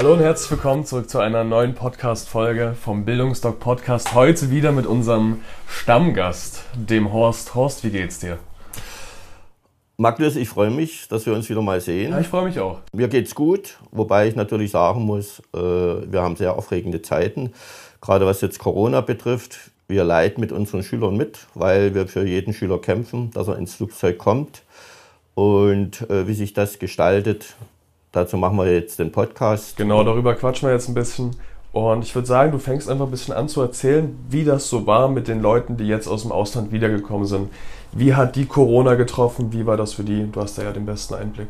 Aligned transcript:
Hallo 0.00 0.14
und 0.14 0.20
herzlich 0.20 0.50
willkommen 0.50 0.86
zurück 0.86 1.10
zu 1.10 1.18
einer 1.18 1.44
neuen 1.44 1.74
Podcast-Folge 1.74 2.72
vom 2.72 3.04
Bildungsdoc 3.04 3.60
Podcast. 3.60 4.14
Heute 4.14 4.50
wieder 4.50 4.72
mit 4.72 4.86
unserem 4.86 5.42
Stammgast, 5.68 6.62
dem 6.74 7.12
Horst. 7.12 7.54
Horst, 7.54 7.84
wie 7.84 7.90
geht's 7.90 8.18
dir? 8.18 8.38
Magnus, 9.98 10.36
ich 10.36 10.48
freue 10.48 10.70
mich, 10.70 11.06
dass 11.08 11.26
wir 11.26 11.34
uns 11.34 11.50
wieder 11.50 11.60
mal 11.60 11.82
sehen. 11.82 12.12
Ja, 12.12 12.20
ich 12.20 12.28
freue 12.28 12.46
mich 12.46 12.58
auch. 12.58 12.78
Mir 12.94 13.08
geht's 13.08 13.34
gut, 13.34 13.76
wobei 13.90 14.26
ich 14.26 14.36
natürlich 14.36 14.70
sagen 14.70 15.02
muss, 15.02 15.42
äh, 15.54 15.58
wir 15.58 16.22
haben 16.22 16.36
sehr 16.36 16.56
aufregende 16.56 17.02
Zeiten. 17.02 17.52
Gerade 18.00 18.24
was 18.24 18.40
jetzt 18.40 18.58
Corona 18.58 19.02
betrifft, 19.02 19.70
wir 19.86 20.04
leiden 20.04 20.40
mit 20.40 20.50
unseren 20.50 20.82
Schülern 20.82 21.18
mit, 21.18 21.40
weil 21.52 21.94
wir 21.94 22.08
für 22.08 22.24
jeden 22.24 22.54
Schüler 22.54 22.78
kämpfen, 22.78 23.32
dass 23.32 23.48
er 23.48 23.58
ins 23.58 23.74
Flugzeug 23.74 24.16
kommt. 24.16 24.62
Und 25.34 26.08
äh, 26.08 26.26
wie 26.26 26.32
sich 26.32 26.54
das 26.54 26.78
gestaltet, 26.78 27.54
dazu 28.12 28.36
machen 28.36 28.56
wir 28.56 28.72
jetzt 28.72 28.98
den 28.98 29.12
Podcast. 29.12 29.76
Genau, 29.76 30.04
darüber 30.04 30.34
quatschen 30.34 30.68
wir 30.68 30.74
jetzt 30.74 30.88
ein 30.88 30.94
bisschen. 30.94 31.36
Und 31.72 32.04
ich 32.04 32.14
würde 32.14 32.26
sagen, 32.26 32.50
du 32.50 32.58
fängst 32.58 32.90
einfach 32.90 33.04
ein 33.04 33.10
bisschen 33.10 33.34
an 33.34 33.48
zu 33.48 33.60
erzählen, 33.60 34.18
wie 34.28 34.44
das 34.44 34.68
so 34.68 34.86
war 34.86 35.08
mit 35.08 35.28
den 35.28 35.40
Leuten, 35.40 35.76
die 35.76 35.86
jetzt 35.86 36.08
aus 36.08 36.22
dem 36.22 36.32
Ausland 36.32 36.72
wiedergekommen 36.72 37.26
sind. 37.26 37.50
Wie 37.92 38.14
hat 38.14 38.34
die 38.34 38.46
Corona 38.46 38.94
getroffen? 38.94 39.52
Wie 39.52 39.66
war 39.66 39.76
das 39.76 39.92
für 39.92 40.02
die? 40.02 40.30
Du 40.30 40.40
hast 40.40 40.58
da 40.58 40.64
ja 40.64 40.72
den 40.72 40.86
besten 40.86 41.14
Einblick. 41.14 41.48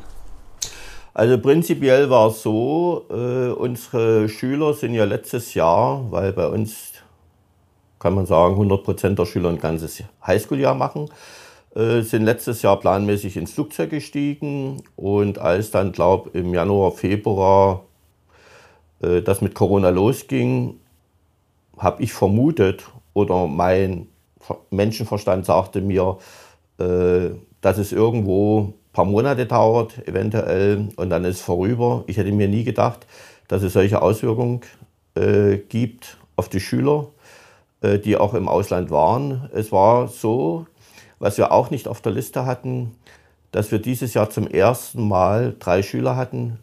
Also 1.14 1.38
prinzipiell 1.38 2.08
war 2.08 2.28
es 2.28 2.42
so, 2.42 3.06
äh, 3.10 3.48
unsere 3.50 4.28
Schüler 4.28 4.74
sind 4.74 4.94
ja 4.94 5.04
letztes 5.04 5.54
Jahr, 5.54 6.10
weil 6.10 6.32
bei 6.32 6.46
uns 6.46 6.92
kann 7.98 8.14
man 8.14 8.26
sagen, 8.26 8.54
100 8.54 8.84
Prozent 8.84 9.18
der 9.18 9.26
Schüler 9.26 9.50
ein 9.50 9.60
ganzes 9.60 10.02
Highschool-Jahr 10.26 10.74
machen, 10.74 11.10
sind 11.72 12.24
letztes 12.24 12.62
Jahr 12.62 12.80
planmäßig 12.80 13.36
ins 13.36 13.52
Flugzeug 13.52 13.90
gestiegen 13.90 14.82
und 14.96 15.38
als 15.38 15.70
dann, 15.70 15.92
glaube 15.92 16.30
im 16.36 16.52
Januar, 16.52 16.90
Februar 16.90 17.84
äh, 19.02 19.22
das 19.22 19.40
mit 19.40 19.54
Corona 19.54 19.90
losging, 19.90 20.78
habe 21.78 22.02
ich 22.02 22.12
vermutet 22.12 22.90
oder 23.14 23.46
mein 23.46 24.08
Menschenverstand 24.70 25.46
sagte 25.46 25.80
mir, 25.80 26.18
äh, 26.78 27.30
dass 27.60 27.78
es 27.78 27.92
irgendwo 27.92 28.74
paar 28.92 29.04
Monate 29.04 29.46
dauert, 29.46 30.06
eventuell, 30.08 30.88
und 30.96 31.10
dann 31.10 31.24
ist 31.24 31.36
es 31.36 31.42
vorüber. 31.42 32.04
Ich 32.06 32.16
hätte 32.16 32.32
mir 32.32 32.48
nie 32.48 32.64
gedacht, 32.64 33.06
dass 33.48 33.62
es 33.62 33.72
solche 33.72 34.02
Auswirkungen 34.02 34.62
äh, 35.14 35.58
gibt 35.58 36.18
auf 36.36 36.48
die 36.48 36.60
Schüler, 36.60 37.08
äh, 37.82 37.98
die 37.98 38.16
auch 38.16 38.34
im 38.34 38.48
Ausland 38.48 38.90
waren. 38.90 39.48
Es 39.54 39.70
war 39.72 40.08
so, 40.08 40.66
was 41.20 41.38
wir 41.38 41.52
auch 41.52 41.70
nicht 41.70 41.86
auf 41.86 42.00
der 42.00 42.12
Liste 42.12 42.46
hatten, 42.46 42.96
dass 43.52 43.70
wir 43.70 43.78
dieses 43.78 44.14
Jahr 44.14 44.30
zum 44.30 44.48
ersten 44.48 45.06
Mal 45.06 45.54
drei 45.60 45.82
Schüler 45.82 46.16
hatten, 46.16 46.58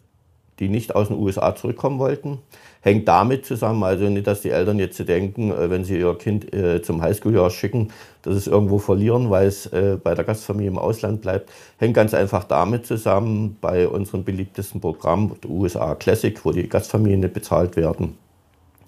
die 0.58 0.68
nicht 0.68 0.94
aus 0.94 1.08
den 1.08 1.16
USA 1.16 1.54
zurückkommen 1.54 1.98
wollten. 1.98 2.38
Hängt 2.80 3.06
damit 3.06 3.46
zusammen, 3.46 3.82
also 3.84 4.08
nicht, 4.08 4.26
dass 4.26 4.40
die 4.42 4.50
Eltern 4.50 4.78
jetzt 4.78 4.98
denken, 5.08 5.52
äh, 5.52 5.70
wenn 5.70 5.84
sie 5.84 5.98
ihr 5.98 6.14
Kind 6.16 6.52
äh, 6.52 6.82
zum 6.82 7.00
Highschool-Jahr 7.02 7.50
schicken, 7.50 7.92
dass 8.22 8.34
es 8.34 8.46
irgendwo 8.46 8.78
verlieren, 8.78 9.30
weil 9.30 9.46
es 9.46 9.66
äh, 9.66 9.96
bei 10.02 10.14
der 10.14 10.24
Gastfamilie 10.24 10.70
im 10.70 10.78
Ausland 10.78 11.22
bleibt. 11.22 11.50
Hängt 11.78 11.94
ganz 11.94 12.14
einfach 12.14 12.44
damit 12.44 12.86
zusammen, 12.86 13.56
bei 13.60 13.86
unserem 13.86 14.24
beliebtesten 14.24 14.80
Programm, 14.80 15.36
USA 15.46 15.94
Classic, 15.94 16.44
wo 16.44 16.52
die 16.52 16.68
Gastfamilien 16.68 17.20
nicht 17.20 17.34
bezahlt 17.34 17.76
werden 17.76 18.16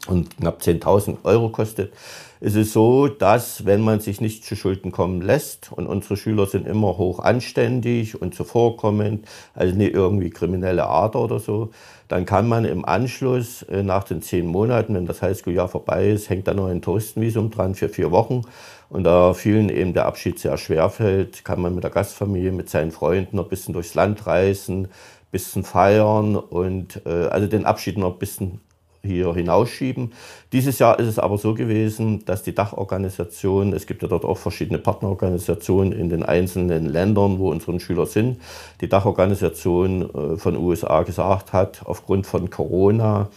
und 0.06 0.36
knapp 0.38 0.60
10.000 0.60 1.18
Euro 1.24 1.50
kostet, 1.50 1.92
ist 2.40 2.56
es 2.56 2.72
so, 2.72 3.06
dass 3.06 3.66
wenn 3.66 3.82
man 3.82 4.00
sich 4.00 4.22
nicht 4.22 4.44
zu 4.44 4.56
Schulden 4.56 4.92
kommen 4.92 5.20
lässt 5.20 5.70
und 5.72 5.86
unsere 5.86 6.16
Schüler 6.16 6.46
sind 6.46 6.66
immer 6.66 6.96
hoch 6.96 7.18
anständig 7.18 8.20
und 8.20 8.34
zuvorkommend, 8.34 9.26
also 9.54 9.76
nicht 9.76 9.92
irgendwie 9.92 10.30
kriminelle 10.30 10.86
Ader 10.86 11.20
oder 11.20 11.38
so, 11.38 11.70
dann 12.08 12.24
kann 12.24 12.48
man 12.48 12.64
im 12.64 12.84
Anschluss 12.84 13.62
äh, 13.64 13.82
nach 13.82 14.04
den 14.04 14.22
zehn 14.22 14.46
Monaten, 14.46 14.94
wenn 14.94 15.06
das 15.06 15.20
Highschool-Jahr 15.20 15.68
vorbei 15.68 16.08
ist, 16.08 16.30
hängt 16.30 16.48
da 16.48 16.54
noch 16.54 16.66
ein 16.66 16.80
Touristenvisum 16.80 17.50
dran 17.50 17.74
für 17.74 17.90
vier 17.90 18.10
Wochen. 18.10 18.42
Und 18.88 19.04
da 19.04 19.34
vielen 19.34 19.68
eben 19.68 19.92
der 19.92 20.06
Abschied 20.06 20.38
sehr 20.38 20.56
schwer 20.56 20.90
fällt, 20.90 21.44
kann 21.44 21.60
man 21.60 21.74
mit 21.74 21.84
der 21.84 21.92
Gastfamilie, 21.92 22.50
mit 22.50 22.68
seinen 22.68 22.90
Freunden 22.90 23.36
noch 23.36 23.44
ein 23.44 23.50
bisschen 23.50 23.74
durchs 23.74 23.94
Land 23.94 24.26
reisen, 24.26 24.86
ein 24.86 24.88
bisschen 25.30 25.62
feiern 25.62 26.34
und 26.34 27.02
äh, 27.06 27.26
also 27.26 27.46
den 27.46 27.66
Abschied 27.66 27.98
noch 27.98 28.14
ein 28.14 28.18
bisschen 28.18 28.60
hier 29.02 29.34
hinausschieben. 29.34 30.12
Dieses 30.52 30.78
Jahr 30.78 30.98
ist 30.98 31.06
es 31.06 31.18
aber 31.18 31.38
so 31.38 31.54
gewesen, 31.54 32.24
dass 32.24 32.42
die 32.42 32.54
Dachorganisation, 32.54 33.72
es 33.72 33.86
gibt 33.86 34.02
ja 34.02 34.08
dort 34.08 34.24
auch 34.24 34.38
verschiedene 34.38 34.78
Partnerorganisationen 34.78 35.92
in 35.92 36.08
den 36.08 36.22
einzelnen 36.22 36.86
Ländern, 36.86 37.38
wo 37.38 37.50
unsere 37.50 37.78
Schüler 37.80 38.06
sind, 38.06 38.40
die 38.80 38.88
Dachorganisation 38.88 40.02
äh, 40.02 40.36
von 40.36 40.56
USA 40.56 41.02
gesagt 41.02 41.52
hat, 41.52 41.82
aufgrund 41.84 42.26
von 42.26 42.50
Corona 42.50 43.28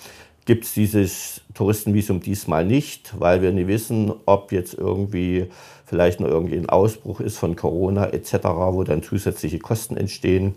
gibt 0.46 0.66
es 0.66 0.74
dieses 0.74 1.42
Touristenvisum 1.54 2.20
diesmal 2.20 2.66
nicht, 2.66 3.14
weil 3.18 3.42
wir 3.42 3.52
nicht 3.52 3.68
wissen, 3.68 4.12
ob 4.26 4.52
jetzt 4.52 4.74
irgendwie 4.74 5.48
vielleicht 5.86 6.20
noch 6.20 6.28
irgendwie 6.28 6.58
ein 6.58 6.70
Ausbruch 6.70 7.20
ist 7.20 7.38
von 7.38 7.56
Corona 7.56 8.08
etc., 8.08 8.34
wo 8.44 8.84
dann 8.84 9.04
zusätzliche 9.04 9.60
Kosten 9.60 9.96
entstehen. 9.96 10.56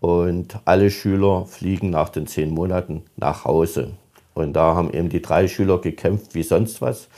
Und 0.00 0.58
alle 0.66 0.90
Schüler 0.90 1.46
fliegen 1.46 1.90
nach 1.90 2.10
den 2.10 2.26
zehn 2.26 2.50
Monaten 2.50 3.04
nach 3.16 3.44
Hause. 3.44 3.92
Und 4.36 4.52
da 4.52 4.74
haben 4.74 4.92
eben 4.92 5.08
die 5.08 5.22
drei 5.22 5.48
Schüler 5.48 5.78
gekämpft 5.78 6.34
wie 6.34 6.42
sonst 6.42 6.82
was, 6.82 7.08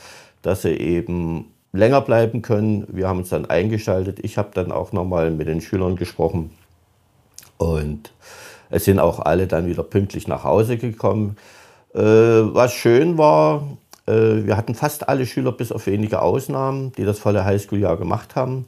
dass 0.41 0.61
sie 0.61 0.69
eben 0.69 1.51
länger 1.73 1.99
bleiben 1.99 2.41
können. 2.41 2.87
Wir 2.87 3.09
haben 3.09 3.19
uns 3.19 3.27
dann 3.27 3.45
eingeschaltet. 3.45 4.19
Ich 4.23 4.37
habe 4.37 4.51
dann 4.53 4.71
auch 4.71 4.93
nochmal 4.93 5.29
mit 5.29 5.49
den 5.49 5.59
Schülern 5.59 5.97
gesprochen. 5.97 6.51
Und 7.57 8.13
es 8.69 8.85
sind 8.85 8.99
auch 8.99 9.19
alle 9.19 9.47
dann 9.47 9.67
wieder 9.67 9.83
pünktlich 9.83 10.29
nach 10.29 10.45
Hause 10.45 10.77
gekommen. 10.77 11.35
Äh, 11.93 11.99
was 11.99 12.71
schön 12.73 13.17
war, 13.17 13.63
äh, 14.07 14.45
wir 14.45 14.55
hatten 14.55 14.73
fast 14.73 15.09
alle 15.09 15.25
Schüler, 15.25 15.51
bis 15.51 15.73
auf 15.73 15.87
wenige 15.87 16.21
Ausnahmen, 16.21 16.93
die 16.93 17.03
das 17.03 17.19
volle 17.19 17.43
Highschool-Jahr 17.43 17.97
gemacht 17.97 18.37
haben. 18.37 18.65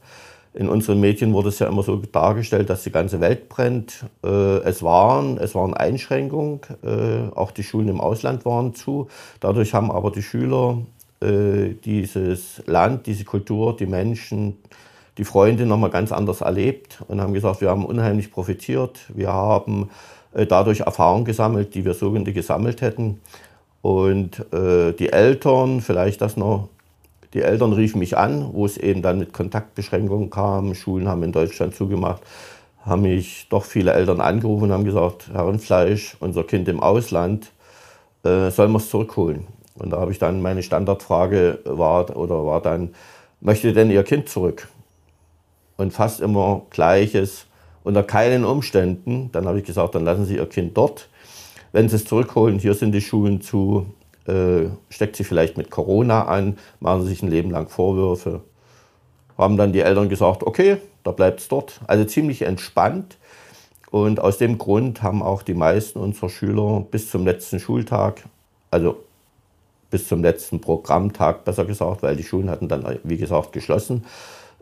In 0.53 0.67
unseren 0.67 0.99
Medien 0.99 1.33
wurde 1.33 1.47
es 1.49 1.59
ja 1.59 1.67
immer 1.67 1.81
so 1.81 1.95
dargestellt, 1.95 2.69
dass 2.69 2.83
die 2.83 2.91
ganze 2.91 3.21
Welt 3.21 3.47
brennt. 3.47 4.05
Äh, 4.23 4.57
es, 4.63 4.83
waren, 4.83 5.37
es 5.37 5.55
waren 5.55 5.73
Einschränkungen, 5.73 6.59
äh, 6.83 7.33
auch 7.33 7.51
die 7.51 7.63
Schulen 7.63 7.87
im 7.87 8.01
Ausland 8.01 8.43
waren 8.43 8.75
zu. 8.75 9.07
Dadurch 9.39 9.73
haben 9.73 9.91
aber 9.91 10.11
die 10.11 10.21
Schüler 10.21 10.79
äh, 11.21 11.75
dieses 11.85 12.61
Land, 12.65 13.05
diese 13.05 13.23
Kultur, 13.23 13.77
die 13.77 13.85
Menschen, 13.85 14.57
die 15.17 15.23
Freunde 15.23 15.65
nochmal 15.65 15.89
ganz 15.89 16.11
anders 16.11 16.41
erlebt 16.41 17.01
und 17.07 17.21
haben 17.21 17.33
gesagt, 17.33 17.61
wir 17.61 17.69
haben 17.69 17.85
unheimlich 17.85 18.31
profitiert. 18.31 18.99
Wir 19.13 19.31
haben 19.31 19.89
dadurch 20.33 20.79
Erfahrungen 20.81 21.25
gesammelt, 21.25 21.75
die 21.75 21.83
wir 21.83 21.93
so 21.93 22.09
nie 22.09 22.31
gesammelt 22.31 22.79
hätten. 22.81 23.19
Und 23.81 24.45
die 24.53 25.09
Eltern, 25.09 25.81
vielleicht 25.81 26.21
das 26.21 26.37
noch 26.37 26.69
die 27.33 27.41
Eltern 27.41 27.73
riefen 27.73 27.99
mich 27.99 28.17
an, 28.17 28.49
wo 28.53 28.65
es 28.65 28.77
eben 28.77 29.01
dann 29.01 29.19
mit 29.19 29.33
Kontaktbeschränkungen 29.33 30.29
kam. 30.29 30.75
Schulen 30.75 31.07
haben 31.07 31.23
in 31.23 31.31
Deutschland 31.31 31.75
zugemacht. 31.75 32.21
Haben 32.85 33.03
mich 33.03 33.47
doch 33.49 33.63
viele 33.63 33.93
Eltern 33.93 34.21
angerufen 34.21 34.65
und 34.65 34.71
haben 34.71 34.83
gesagt, 34.83 35.29
Herr 35.31 35.47
Rindfleisch, 35.47 36.17
unser 36.19 36.43
Kind 36.43 36.67
im 36.67 36.79
Ausland, 36.79 37.51
äh, 38.23 38.49
sollen 38.49 38.71
wir 38.71 38.77
es 38.77 38.89
zurückholen? 38.89 39.47
Und 39.75 39.91
da 39.91 39.99
habe 39.99 40.11
ich 40.11 40.19
dann 40.19 40.41
meine 40.41 40.63
Standardfrage 40.63 41.59
war, 41.63 42.15
oder 42.15 42.45
war 42.45 42.61
dann, 42.61 42.93
möchte 43.39 43.71
denn 43.73 43.91
Ihr 43.91 44.03
Kind 44.03 44.29
zurück? 44.29 44.67
Und 45.77 45.93
fast 45.93 46.19
immer 46.21 46.63
Gleiches, 46.69 47.45
unter 47.83 48.03
keinen 48.03 48.45
Umständen. 48.45 49.29
Dann 49.31 49.47
habe 49.47 49.59
ich 49.59 49.65
gesagt, 49.65 49.95
dann 49.95 50.03
lassen 50.03 50.25
Sie 50.25 50.35
Ihr 50.35 50.47
Kind 50.47 50.77
dort. 50.77 51.09
Wenn 51.71 51.87
Sie 51.87 51.95
es 51.95 52.05
zurückholen, 52.05 52.59
hier 52.59 52.73
sind 52.73 52.91
die 52.91 53.01
Schulen 53.01 53.41
zu, 53.41 53.87
äh, 54.27 54.69
steckt 54.89 55.15
sie 55.15 55.23
vielleicht 55.23 55.57
mit 55.57 55.71
Corona 55.71 56.25
an, 56.25 56.57
machen 56.79 57.05
sich 57.05 57.21
ein 57.23 57.29
Leben 57.29 57.51
lang 57.51 57.69
Vorwürfe. 57.69 58.41
Haben 59.37 59.57
dann 59.57 59.73
die 59.73 59.81
Eltern 59.81 60.09
gesagt, 60.09 60.43
okay, 60.43 60.77
da 61.03 61.11
bleibt 61.11 61.39
es 61.39 61.47
dort. 61.47 61.81
Also 61.87 62.05
ziemlich 62.05 62.43
entspannt. 62.43 63.17
Und 63.89 64.19
aus 64.19 64.37
dem 64.37 64.57
Grund 64.57 65.03
haben 65.03 65.21
auch 65.21 65.41
die 65.41 65.53
meisten 65.53 65.99
unserer 65.99 66.29
Schüler 66.29 66.85
bis 66.89 67.09
zum 67.09 67.25
letzten 67.25 67.59
Schultag, 67.59 68.23
also 68.69 68.97
bis 69.89 70.07
zum 70.07 70.21
letzten 70.21 70.61
Programmtag 70.61 71.43
besser 71.43 71.65
gesagt, 71.65 72.01
weil 72.01 72.15
die 72.15 72.23
Schulen 72.23 72.49
hatten 72.49 72.69
dann, 72.69 72.99
wie 73.03 73.17
gesagt, 73.17 73.51
geschlossen, 73.51 74.05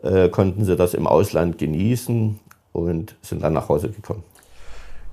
äh, 0.02 0.28
konnten 0.28 0.64
sie 0.64 0.74
das 0.74 0.94
im 0.94 1.06
Ausland 1.06 1.58
genießen 1.58 2.40
und 2.72 3.14
sind 3.22 3.42
dann 3.42 3.52
nach 3.52 3.68
Hause 3.68 3.90
gekommen. 3.90 4.24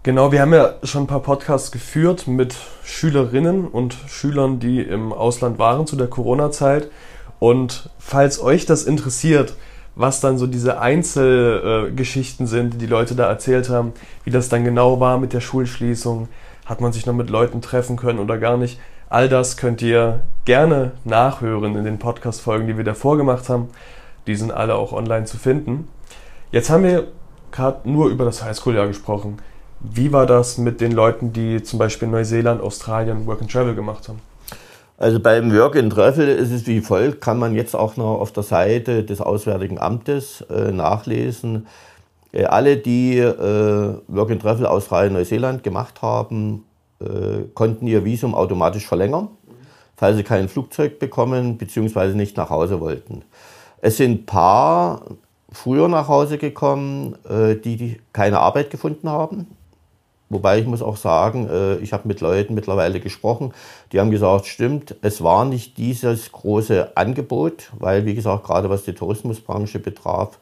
Genau, 0.03 0.31
wir 0.31 0.41
haben 0.41 0.53
ja 0.53 0.75
schon 0.83 1.03
ein 1.03 1.07
paar 1.07 1.21
Podcasts 1.21 1.71
geführt 1.71 2.27
mit 2.27 2.55
Schülerinnen 2.83 3.67
und 3.67 3.93
Schülern, 4.07 4.59
die 4.59 4.81
im 4.81 5.11
Ausland 5.11 5.59
waren 5.59 5.85
zu 5.85 5.97
der 5.97 6.07
Corona-Zeit. 6.07 6.89
Und 7.39 7.89
falls 7.99 8.41
euch 8.41 8.65
das 8.65 8.83
interessiert, 8.83 9.55
was 9.95 10.21
dann 10.21 10.37
so 10.37 10.47
diese 10.47 10.79
Einzelgeschichten 10.79 12.47
sind, 12.47 12.75
die 12.75 12.77
die 12.77 12.85
Leute 12.85 13.15
da 13.15 13.27
erzählt 13.27 13.69
haben, 13.69 13.93
wie 14.23 14.31
das 14.31 14.47
dann 14.47 14.63
genau 14.63 14.99
war 14.99 15.17
mit 15.17 15.33
der 15.33 15.41
Schulschließung, 15.41 16.29
hat 16.65 16.81
man 16.81 16.93
sich 16.93 17.05
noch 17.05 17.13
mit 17.13 17.29
Leuten 17.29 17.61
treffen 17.61 17.97
können 17.97 18.19
oder 18.19 18.37
gar 18.37 18.57
nicht. 18.57 18.79
All 19.09 19.27
das 19.27 19.57
könnt 19.57 19.81
ihr 19.81 20.21
gerne 20.45 20.91
nachhören 21.03 21.75
in 21.75 21.83
den 21.83 21.97
Podcast-Folgen, 21.97 22.67
die 22.67 22.77
wir 22.77 22.83
davor 22.83 23.17
gemacht 23.17 23.49
haben. 23.49 23.69
Die 24.27 24.35
sind 24.35 24.51
alle 24.51 24.75
auch 24.75 24.93
online 24.93 25.25
zu 25.25 25.37
finden. 25.37 25.87
Jetzt 26.51 26.69
haben 26.69 26.83
wir 26.83 27.07
gerade 27.51 27.89
nur 27.89 28.09
über 28.09 28.25
das 28.25 28.43
Highschool-Jahr 28.43 28.87
gesprochen. 28.87 29.39
Wie 29.79 30.11
war 30.11 30.25
das 30.25 30.57
mit 30.57 30.81
den 30.81 30.91
Leuten, 30.91 31.33
die 31.33 31.61
zum 31.61 31.77
Beispiel 31.77 32.07
in 32.07 32.11
Neuseeland, 32.11 32.61
Australien 32.61 33.27
Work 33.27 33.41
and 33.41 33.51
Travel 33.51 33.75
gemacht 33.75 34.07
haben? 34.07 34.19
Also 34.97 35.19
beim 35.19 35.53
Work 35.53 35.75
and 35.75 35.93
Travel 35.93 36.27
ist 36.27 36.51
es 36.51 36.65
wie 36.65 36.81
folgt, 36.81 37.21
kann 37.21 37.37
man 37.37 37.53
jetzt 37.53 37.75
auch 37.75 37.97
noch 37.97 38.19
auf 38.19 38.31
der 38.31 38.41
Seite 38.41 39.03
des 39.03 39.21
Auswärtigen 39.21 39.77
Amtes 39.77 40.41
äh, 40.49 40.71
nachlesen. 40.71 41.67
Äh, 42.31 42.45
alle, 42.45 42.77
die 42.77 43.19
äh, 43.19 43.93
Work 44.07 44.31
and 44.31 44.41
Travel 44.41 44.65
Australien, 44.65 45.13
Neuseeland 45.13 45.61
gemacht 45.61 46.01
haben, 46.01 46.65
äh, 46.99 47.43
konnten 47.53 47.85
ihr 47.85 48.03
Visum 48.03 48.33
automatisch 48.33 48.87
verlängern, 48.87 49.27
falls 49.95 50.17
sie 50.17 50.23
kein 50.23 50.49
Flugzeug 50.49 50.97
bekommen 50.97 51.59
bzw. 51.59 52.15
nicht 52.15 52.35
nach 52.35 52.49
Hause 52.49 52.79
wollten. 52.79 53.21
Es 53.79 53.97
sind 53.97 54.21
ein 54.21 54.25
paar 54.25 55.01
früher 55.51 55.87
nach 55.87 56.07
Hause 56.07 56.39
gekommen, 56.39 57.15
äh, 57.29 57.55
die, 57.55 57.77
die 57.77 58.01
keine 58.11 58.39
Arbeit 58.39 58.71
gefunden 58.71 59.09
haben 59.09 59.45
Wobei 60.29 60.59
ich 60.59 60.65
muss 60.65 60.81
auch 60.81 60.97
sagen, 60.97 61.49
äh, 61.49 61.77
ich 61.77 61.93
habe 61.93 62.07
mit 62.07 62.21
Leuten 62.21 62.53
mittlerweile 62.53 62.99
gesprochen, 62.99 63.53
die 63.91 63.99
haben 63.99 64.11
gesagt, 64.11 64.45
stimmt, 64.47 64.95
es 65.01 65.23
war 65.23 65.45
nicht 65.45 65.77
dieses 65.77 66.31
große 66.31 66.95
Angebot, 66.95 67.71
weil 67.77 68.05
wie 68.05 68.15
gesagt, 68.15 68.45
gerade 68.45 68.69
was 68.69 68.83
die 68.83 68.93
Tourismusbranche 68.93 69.79
betraf 69.79 70.37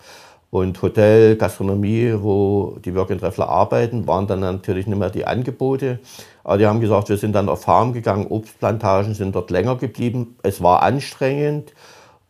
und 0.50 0.82
Hotel, 0.82 1.36
Gastronomie, 1.36 2.14
wo 2.18 2.78
die 2.84 2.96
Work 2.96 3.12
and 3.12 3.22
Traveler 3.22 3.50
arbeiten, 3.50 4.08
waren 4.08 4.28
dann 4.28 4.40
natürlich 4.40 4.88
nicht 4.88 4.98
mehr 4.98 5.10
die 5.10 5.26
Angebote. 5.26 6.00
Aber 6.44 6.58
die 6.58 6.66
haben 6.66 6.80
gesagt, 6.80 7.10
wir 7.10 7.18
sind 7.18 7.34
dann 7.34 7.50
auf 7.50 7.64
Farm 7.64 7.94
gegangen, 7.94 8.28
Obstplantagen 8.28 9.14
sind 9.14 9.36
dort 9.36 9.52
länger 9.52 9.76
geblieben. 9.76 10.38
Es 10.44 10.64
war 10.64 10.82
anstrengend, 10.82 11.74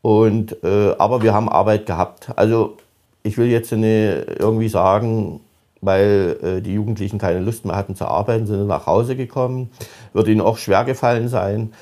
und, 0.06 0.64
äh, 0.64 0.94
aber 1.00 1.24
wir 1.24 1.34
haben 1.34 1.50
Arbeit 1.50 1.88
gehabt. 1.88 2.30
Also 2.36 2.78
ich 3.24 3.40
will 3.40 3.48
jetzt 3.48 3.72
nicht 3.72 4.38
irgendwie 4.38 4.70
sagen, 4.70 5.40
weil 5.86 6.38
äh, 6.42 6.62
die 6.62 6.74
Jugendlichen 6.74 7.20
keine 7.20 7.40
Lust 7.40 7.66
mehr 7.66 7.76
hatten 7.76 7.96
zu 7.96 8.06
arbeiten, 8.06 8.48
sind 8.48 8.68
nach 8.68 8.88
Hause 8.88 9.16
gekommen. 9.16 9.70
Wird 10.14 10.28
ihnen 10.28 10.42
auch 10.42 10.58
schwer 10.58 10.84
gefallen 10.84 11.28
sein. 11.28 11.74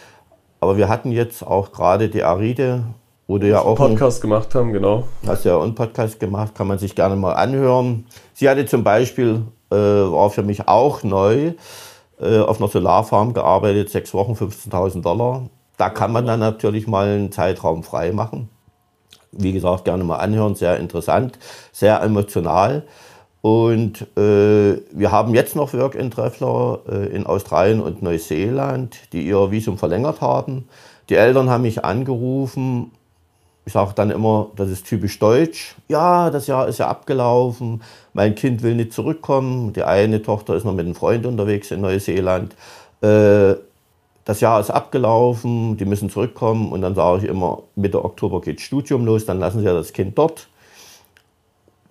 Aber 0.59 0.77
wir 0.77 0.89
hatten 0.89 1.11
jetzt 1.11 1.45
auch 1.45 1.71
gerade 1.71 2.09
die 2.09 2.23
Aride, 2.23 2.83
wo 3.27 3.37
du 3.37 3.47
ja 3.47 3.61
auch 3.61 3.79
einen 3.79 3.95
Podcast 3.95 4.21
gemacht 4.21 4.53
haben, 4.55 4.73
genau. 4.73 5.03
Hast 5.25 5.45
ja 5.45 5.55
auch 5.55 5.63
einen 5.63 5.75
Podcast 5.75 6.19
gemacht, 6.19 6.55
kann 6.55 6.67
man 6.67 6.77
sich 6.77 6.95
gerne 6.95 7.15
mal 7.15 7.33
anhören. 7.33 8.05
Sie 8.33 8.49
hatte 8.49 8.65
zum 8.65 8.83
Beispiel, 8.83 9.43
äh, 9.71 9.75
war 9.75 10.29
für 10.29 10.43
mich 10.43 10.67
auch 10.67 11.03
neu, 11.03 11.53
äh, 12.19 12.39
auf 12.39 12.59
einer 12.59 12.69
Solarfarm 12.69 13.33
gearbeitet, 13.33 13.89
sechs 13.89 14.13
Wochen, 14.13 14.33
15.000 14.33 15.01
Dollar. 15.01 15.49
Da 15.77 15.89
kann 15.89 16.11
man 16.11 16.25
dann 16.25 16.39
natürlich 16.39 16.87
mal 16.87 17.07
einen 17.07 17.31
Zeitraum 17.31 17.83
frei 17.83 18.11
machen. 18.11 18.49
Wie 19.31 19.51
gesagt, 19.51 19.85
gerne 19.85 20.03
mal 20.03 20.17
anhören, 20.17 20.55
sehr 20.55 20.77
interessant, 20.77 21.39
sehr 21.71 22.01
emotional. 22.01 22.83
Und 23.43 24.07
äh, 24.17 24.77
wir 24.91 25.11
haben 25.11 25.35
jetzt 25.35 25.57
noch 25.57 25.73
Work-in-Treffler 25.73 26.79
äh, 26.89 27.07
in 27.07 27.25
Australien 27.25 27.81
und 27.81 28.01
Neuseeland, 28.01 28.97
die 29.11 29.27
ihr 29.27 29.51
Visum 29.51 29.77
verlängert 29.77 30.21
haben. 30.21 30.69
Die 31.09 31.15
Eltern 31.15 31.49
haben 31.49 31.63
mich 31.63 31.83
angerufen. 31.83 32.91
Ich 33.65 33.73
sage 33.73 33.91
dann 33.95 34.11
immer, 34.11 34.47
das 34.55 34.69
ist 34.69 34.85
typisch 34.85 35.19
deutsch. 35.19 35.75
Ja, 35.89 36.29
das 36.29 36.47
Jahr 36.47 36.69
ist 36.69 36.77
ja 36.77 36.87
abgelaufen. 36.87 37.83
Mein 38.13 38.33
Kind 38.35 38.63
will 38.63 38.75
nicht 38.75 38.93
zurückkommen. 38.93 39.73
Die 39.73 39.83
eine 39.83 40.21
Tochter 40.21 40.55
ist 40.55 40.63
noch 40.63 40.73
mit 40.73 40.85
einem 40.85 40.95
Freund 40.95 41.25
unterwegs 41.25 41.69
in 41.71 41.81
Neuseeland. 41.81 42.55
Äh, 43.01 43.55
das 44.23 44.39
Jahr 44.39 44.61
ist 44.61 44.69
abgelaufen, 44.69 45.75
die 45.75 45.83
müssen 45.83 46.09
zurückkommen. 46.09 46.71
Und 46.71 46.81
dann 46.81 46.95
sage 46.95 47.23
ich 47.25 47.29
immer, 47.29 47.63
Mitte 47.75 48.05
Oktober 48.05 48.39
geht 48.39 48.61
Studium 48.61 49.03
los, 49.03 49.25
dann 49.25 49.39
lassen 49.39 49.59
sie 49.59 49.65
ja 49.65 49.73
das 49.73 49.91
Kind 49.91 50.17
dort. 50.17 50.47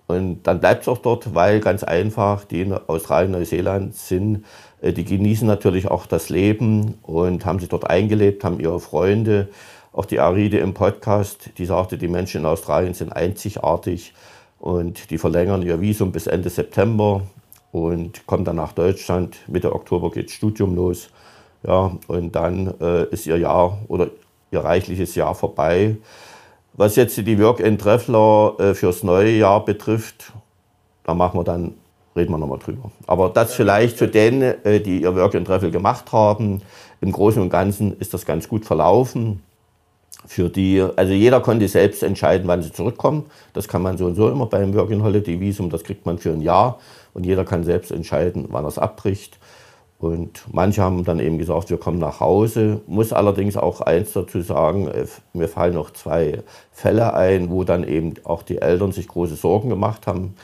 Und 0.07 0.43
dann 0.43 0.59
bleibt 0.59 0.83
es 0.83 0.87
auch 0.87 0.97
dort, 0.97 1.33
weil 1.33 1.59
ganz 1.59 1.83
einfach, 1.83 2.43
die 2.43 2.61
in 2.61 2.73
Australien, 2.73 3.31
Neuseeland 3.31 3.95
sind, 3.95 4.45
äh, 4.81 4.93
die 4.93 5.05
genießen 5.05 5.47
natürlich 5.47 5.87
auch 5.89 6.05
das 6.05 6.29
Leben 6.29 6.95
und 7.01 7.45
haben 7.45 7.59
sich 7.59 7.69
dort 7.69 7.89
eingelebt, 7.89 8.43
haben 8.43 8.59
ihre 8.59 8.79
Freunde. 8.79 9.49
Auch 9.93 10.05
die 10.05 10.19
Aride 10.19 10.57
im 10.57 10.73
Podcast, 10.73 11.51
die 11.57 11.65
sagte, 11.65 11.97
die 11.97 12.07
Menschen 12.07 12.41
in 12.41 12.47
Australien 12.47 12.93
sind 12.93 13.13
einzigartig 13.13 14.13
und 14.59 15.09
die 15.11 15.17
verlängern 15.17 15.61
ihr 15.61 15.79
Visum 15.81 16.11
bis 16.11 16.27
Ende 16.27 16.49
September 16.49 17.21
und 17.71 18.25
kommen 18.25 18.45
dann 18.45 18.55
nach 18.55 18.73
Deutschland. 18.73 19.37
Mitte 19.47 19.73
Oktober 19.73 20.11
geht 20.11 20.31
Studium 20.31 20.75
los. 20.75 21.09
Ja, 21.65 21.95
und 22.07 22.35
dann 22.35 22.73
äh, 22.81 23.05
ist 23.09 23.25
ihr 23.25 23.37
Jahr 23.37 23.79
oder 23.87 24.09
ihr 24.51 24.59
reichliches 24.59 25.15
Jahr 25.15 25.33
vorbei. 25.33 25.95
Was 26.75 26.95
jetzt 26.95 27.17
die 27.17 27.39
Work-and-Treffler 27.39 28.55
äh, 28.59 28.73
fürs 28.73 29.03
neue 29.03 29.31
Jahr 29.31 29.63
betrifft, 29.63 30.33
da 31.03 31.13
machen 31.13 31.39
wir 31.39 31.43
dann, 31.43 31.75
reden 32.15 32.31
wir 32.31 32.39
nochmal 32.39 32.57
drüber. 32.57 32.89
Aber 33.05 33.29
das 33.29 33.53
vielleicht 33.53 33.99
zu 33.99 34.07
denen, 34.07 34.41
äh, 34.65 34.79
die 34.79 35.01
ihr 35.01 35.15
Work-and-Treffel 35.15 35.69
gemacht 35.69 36.11
haben. 36.11 36.63
Im 36.99 37.11
Großen 37.11 37.39
und 37.41 37.49
Ganzen 37.49 37.95
ist 37.99 38.13
das 38.15 38.25
ganz 38.25 38.49
gut 38.49 38.65
verlaufen. 38.65 39.43
Für 40.25 40.49
die, 40.49 40.83
also 40.95 41.13
jeder 41.13 41.41
konnte 41.41 41.67
selbst 41.67 42.01
entscheiden, 42.01 42.47
wann 42.47 42.63
sie 42.63 42.71
zurückkommen. 42.71 43.25
Das 43.53 43.67
kann 43.67 43.83
man 43.83 43.97
so 43.97 44.05
und 44.05 44.15
so 44.15 44.29
immer 44.29 44.47
beim 44.47 44.73
Work-and-Holiday-Visum, 44.73 45.69
das 45.69 45.83
kriegt 45.83 46.07
man 46.07 46.17
für 46.17 46.31
ein 46.31 46.41
Jahr. 46.41 46.79
Und 47.13 47.25
jeder 47.25 47.45
kann 47.45 47.63
selbst 47.63 47.91
entscheiden, 47.91 48.45
wann 48.49 48.65
er 48.65 48.69
es 48.69 48.79
abbricht. 48.79 49.37
Und 50.03 50.43
manche 50.51 50.81
haben 50.81 51.05
dann 51.05 51.21
eben 51.21 51.37
gesagt, 51.37 51.69
wir 51.69 51.77
kommen 51.77 51.97
nach 51.97 52.19
Hause. 52.19 52.81
Muss 52.87 53.13
allerdings 53.13 53.55
auch 53.55 53.79
eins 53.79 54.11
dazu 54.11 54.41
sagen, 54.41 54.89
äh, 54.89 55.05
mir 55.31 55.47
fallen 55.47 55.75
noch 55.75 55.91
zwei 55.91 56.43
Fälle 56.73 57.13
ein, 57.13 57.49
wo 57.49 57.63
dann 57.63 57.87
eben 57.87 58.15
auch 58.25 58.43
die 58.43 58.61
Eltern 58.61 58.91
sich 58.91 59.07
große 59.07 59.35
Sorgen 59.35 59.69
gemacht 59.69 60.05
haben. 60.05 60.35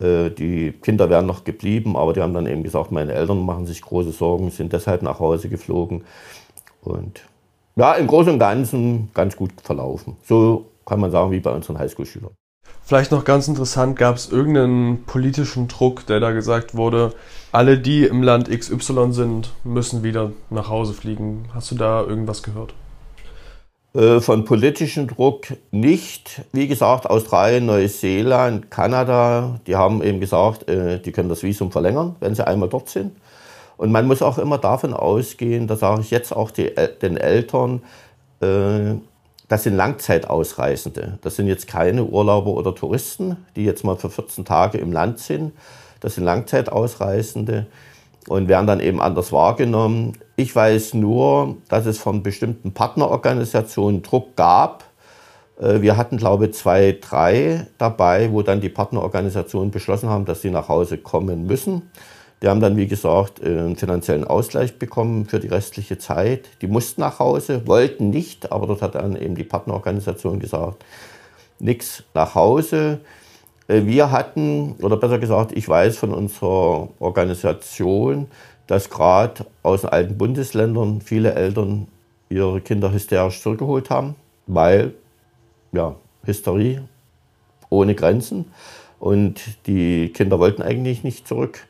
Äh, 0.00 0.30
die 0.30 0.72
Kinder 0.72 1.10
wären 1.10 1.26
noch 1.26 1.44
geblieben, 1.44 1.94
aber 1.94 2.14
die 2.14 2.22
haben 2.22 2.32
dann 2.32 2.46
eben 2.46 2.62
gesagt, 2.62 2.90
meine 2.90 3.12
Eltern 3.12 3.44
machen 3.44 3.66
sich 3.66 3.82
große 3.82 4.12
Sorgen, 4.12 4.50
sind 4.50 4.72
deshalb 4.72 5.02
nach 5.02 5.20
Hause 5.20 5.50
geflogen. 5.50 6.04
Und 6.80 7.20
ja, 7.76 7.92
im 7.92 8.06
Großen 8.06 8.32
und 8.32 8.38
Ganzen 8.38 9.10
ganz 9.12 9.36
gut 9.36 9.52
verlaufen. 9.62 10.16
So 10.22 10.70
kann 10.86 11.00
man 11.00 11.10
sagen, 11.10 11.32
wie 11.32 11.40
bei 11.40 11.50
unseren 11.50 11.78
Highschool-Schülern. 11.78 12.32
Vielleicht 12.84 13.12
noch 13.12 13.24
ganz 13.24 13.48
interessant, 13.48 13.96
gab 13.96 14.16
es 14.16 14.30
irgendeinen 14.30 15.04
politischen 15.04 15.68
Druck, 15.68 16.06
der 16.06 16.20
da 16.20 16.32
gesagt 16.32 16.74
wurde, 16.74 17.14
alle, 17.52 17.78
die 17.78 18.04
im 18.04 18.22
Land 18.22 18.50
XY 18.50 19.12
sind, 19.12 19.52
müssen 19.62 20.02
wieder 20.02 20.32
nach 20.50 20.68
Hause 20.68 20.92
fliegen. 20.92 21.44
Hast 21.54 21.70
du 21.70 21.74
da 21.76 22.02
irgendwas 22.02 22.42
gehört? 22.42 22.74
Äh, 23.94 24.20
von 24.20 24.44
politischem 24.44 25.06
Druck 25.06 25.48
nicht. 25.70 26.42
Wie 26.52 26.66
gesagt, 26.66 27.08
Australien, 27.08 27.66
Neuseeland, 27.66 28.70
Kanada, 28.70 29.60
die 29.66 29.76
haben 29.76 30.02
eben 30.02 30.18
gesagt, 30.18 30.68
äh, 30.68 30.98
die 30.98 31.12
können 31.12 31.28
das 31.28 31.42
Visum 31.42 31.70
verlängern, 31.70 32.16
wenn 32.20 32.34
sie 32.34 32.46
einmal 32.46 32.70
dort 32.70 32.88
sind. 32.88 33.12
Und 33.76 33.92
man 33.92 34.06
muss 34.06 34.22
auch 34.22 34.38
immer 34.38 34.58
davon 34.58 34.94
ausgehen, 34.94 35.66
da 35.66 35.76
sage 35.76 36.00
ich 36.00 36.10
jetzt 36.10 36.32
auch 36.34 36.50
die, 36.50 36.72
den 37.02 37.16
Eltern, 37.16 37.82
äh, 38.40 38.94
das 39.52 39.64
sind 39.64 39.76
Langzeitausreisende. 39.76 41.18
Das 41.20 41.36
sind 41.36 41.46
jetzt 41.46 41.66
keine 41.66 42.04
Urlauber 42.04 42.52
oder 42.52 42.74
Touristen, 42.74 43.36
die 43.54 43.66
jetzt 43.66 43.84
mal 43.84 43.96
für 43.96 44.08
14 44.08 44.46
Tage 44.46 44.78
im 44.78 44.92
Land 44.92 45.18
sind. 45.18 45.52
Das 46.00 46.14
sind 46.14 46.24
Langzeitausreisende 46.24 47.66
und 48.28 48.48
werden 48.48 48.66
dann 48.66 48.80
eben 48.80 48.98
anders 48.98 49.30
wahrgenommen. 49.30 50.16
Ich 50.36 50.56
weiß 50.56 50.94
nur, 50.94 51.56
dass 51.68 51.84
es 51.84 51.98
von 51.98 52.22
bestimmten 52.22 52.72
Partnerorganisationen 52.72 54.00
Druck 54.00 54.36
gab. 54.36 54.84
Äh, 55.60 55.82
wir 55.82 55.98
hatten, 55.98 56.16
glaube 56.16 56.46
ich, 56.46 56.54
zwei, 56.54 56.96
drei 56.98 57.66
dabei, 57.76 58.32
wo 58.32 58.40
dann 58.40 58.62
die 58.62 58.70
Partnerorganisationen 58.70 59.70
beschlossen 59.70 60.08
haben, 60.08 60.24
dass 60.24 60.40
sie 60.40 60.50
nach 60.50 60.70
Hause 60.70 60.96
kommen 60.96 61.46
müssen. 61.46 61.90
Die 62.42 62.48
haben 62.48 62.60
dann, 62.60 62.76
wie 62.76 62.88
gesagt, 62.88 63.40
äh, 63.40 63.46
einen 63.46 63.76
finanziellen 63.76 64.24
Ausgleich 64.24 64.78
bekommen 64.78 65.26
für 65.26 65.38
die 65.38 65.46
restliche 65.46 65.96
Zeit. 65.98 66.50
Die 66.60 66.66
mussten 66.66 67.00
nach 67.00 67.20
Hause, 67.20 67.66
wollten 67.66 68.10
nicht, 68.10 68.50
aber 68.50 68.66
dort 68.66 68.82
hat 68.82 68.96
dann 68.96 69.14
eben 69.14 69.36
die 69.36 69.44
Partnerorganisation 69.44 70.40
gesagt, 70.40 70.84
nichts 71.60 72.02
nach 72.14 72.34
Hause. 72.34 73.00
Äh, 73.68 73.84
wir 73.84 74.10
hatten, 74.10 74.72
oder 74.82 74.96
besser 74.96 75.20
gesagt, 75.20 75.52
ich 75.52 75.68
weiß 75.68 75.96
von 75.96 76.12
unserer 76.12 76.88
Organisation, 76.98 78.26
dass 78.66 78.90
gerade 78.90 79.46
aus 79.62 79.82
den 79.82 79.90
alten 79.90 80.18
Bundesländern 80.18 81.00
viele 81.00 81.34
Eltern 81.34 81.86
ihre 82.28 82.60
Kinder 82.60 82.92
hysterisch 82.92 83.40
zurückgeholt 83.40 83.88
haben, 83.88 84.16
weil, 84.46 84.94
ja, 85.72 85.94
Hysterie 86.24 86.82
ohne 87.70 87.94
Grenzen. 87.94 88.46
Und 88.98 89.40
die 89.66 90.10
Kinder 90.10 90.38
wollten 90.38 90.62
eigentlich 90.62 91.04
nicht 91.04 91.26
zurück. 91.26 91.66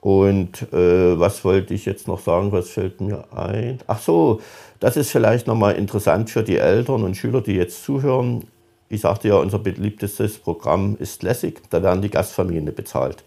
Und 0.00 0.72
äh, 0.72 1.18
was 1.18 1.44
wollte 1.44 1.74
ich 1.74 1.84
jetzt 1.84 2.08
noch 2.08 2.20
sagen? 2.20 2.52
Was 2.52 2.70
fällt 2.70 3.00
mir 3.00 3.24
ein? 3.36 3.78
Ach 3.86 4.00
so, 4.00 4.40
das 4.78 4.96
ist 4.96 5.10
vielleicht 5.10 5.46
nochmal 5.46 5.74
interessant 5.74 6.30
für 6.30 6.42
die 6.42 6.56
Eltern 6.56 7.02
und 7.02 7.16
Schüler, 7.16 7.42
die 7.42 7.54
jetzt 7.54 7.84
zuhören. 7.84 8.44
Ich 8.88 9.02
sagte 9.02 9.28
ja, 9.28 9.36
unser 9.36 9.58
beliebtestes 9.58 10.38
Programm 10.38 10.96
ist 10.98 11.22
lässig. 11.22 11.60
Da 11.68 11.82
werden 11.82 12.00
die 12.00 12.10
Gastfamilien 12.10 12.74
bezahlt. 12.74 13.22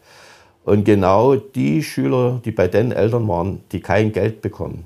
Und 0.66 0.84
genau 0.84 1.36
die 1.36 1.84
Schüler, 1.84 2.42
die 2.44 2.52
bei 2.52 2.68
den 2.68 2.92
Eltern 2.92 3.28
waren, 3.28 3.64
die 3.72 3.82
kein 3.82 4.12
Geld 4.12 4.42
bekommen, 4.42 4.86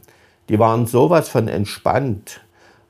die 0.49 0.59
waren 0.59 0.85
sowas 0.87 1.29
von 1.29 1.47
entspannt. 1.47 2.41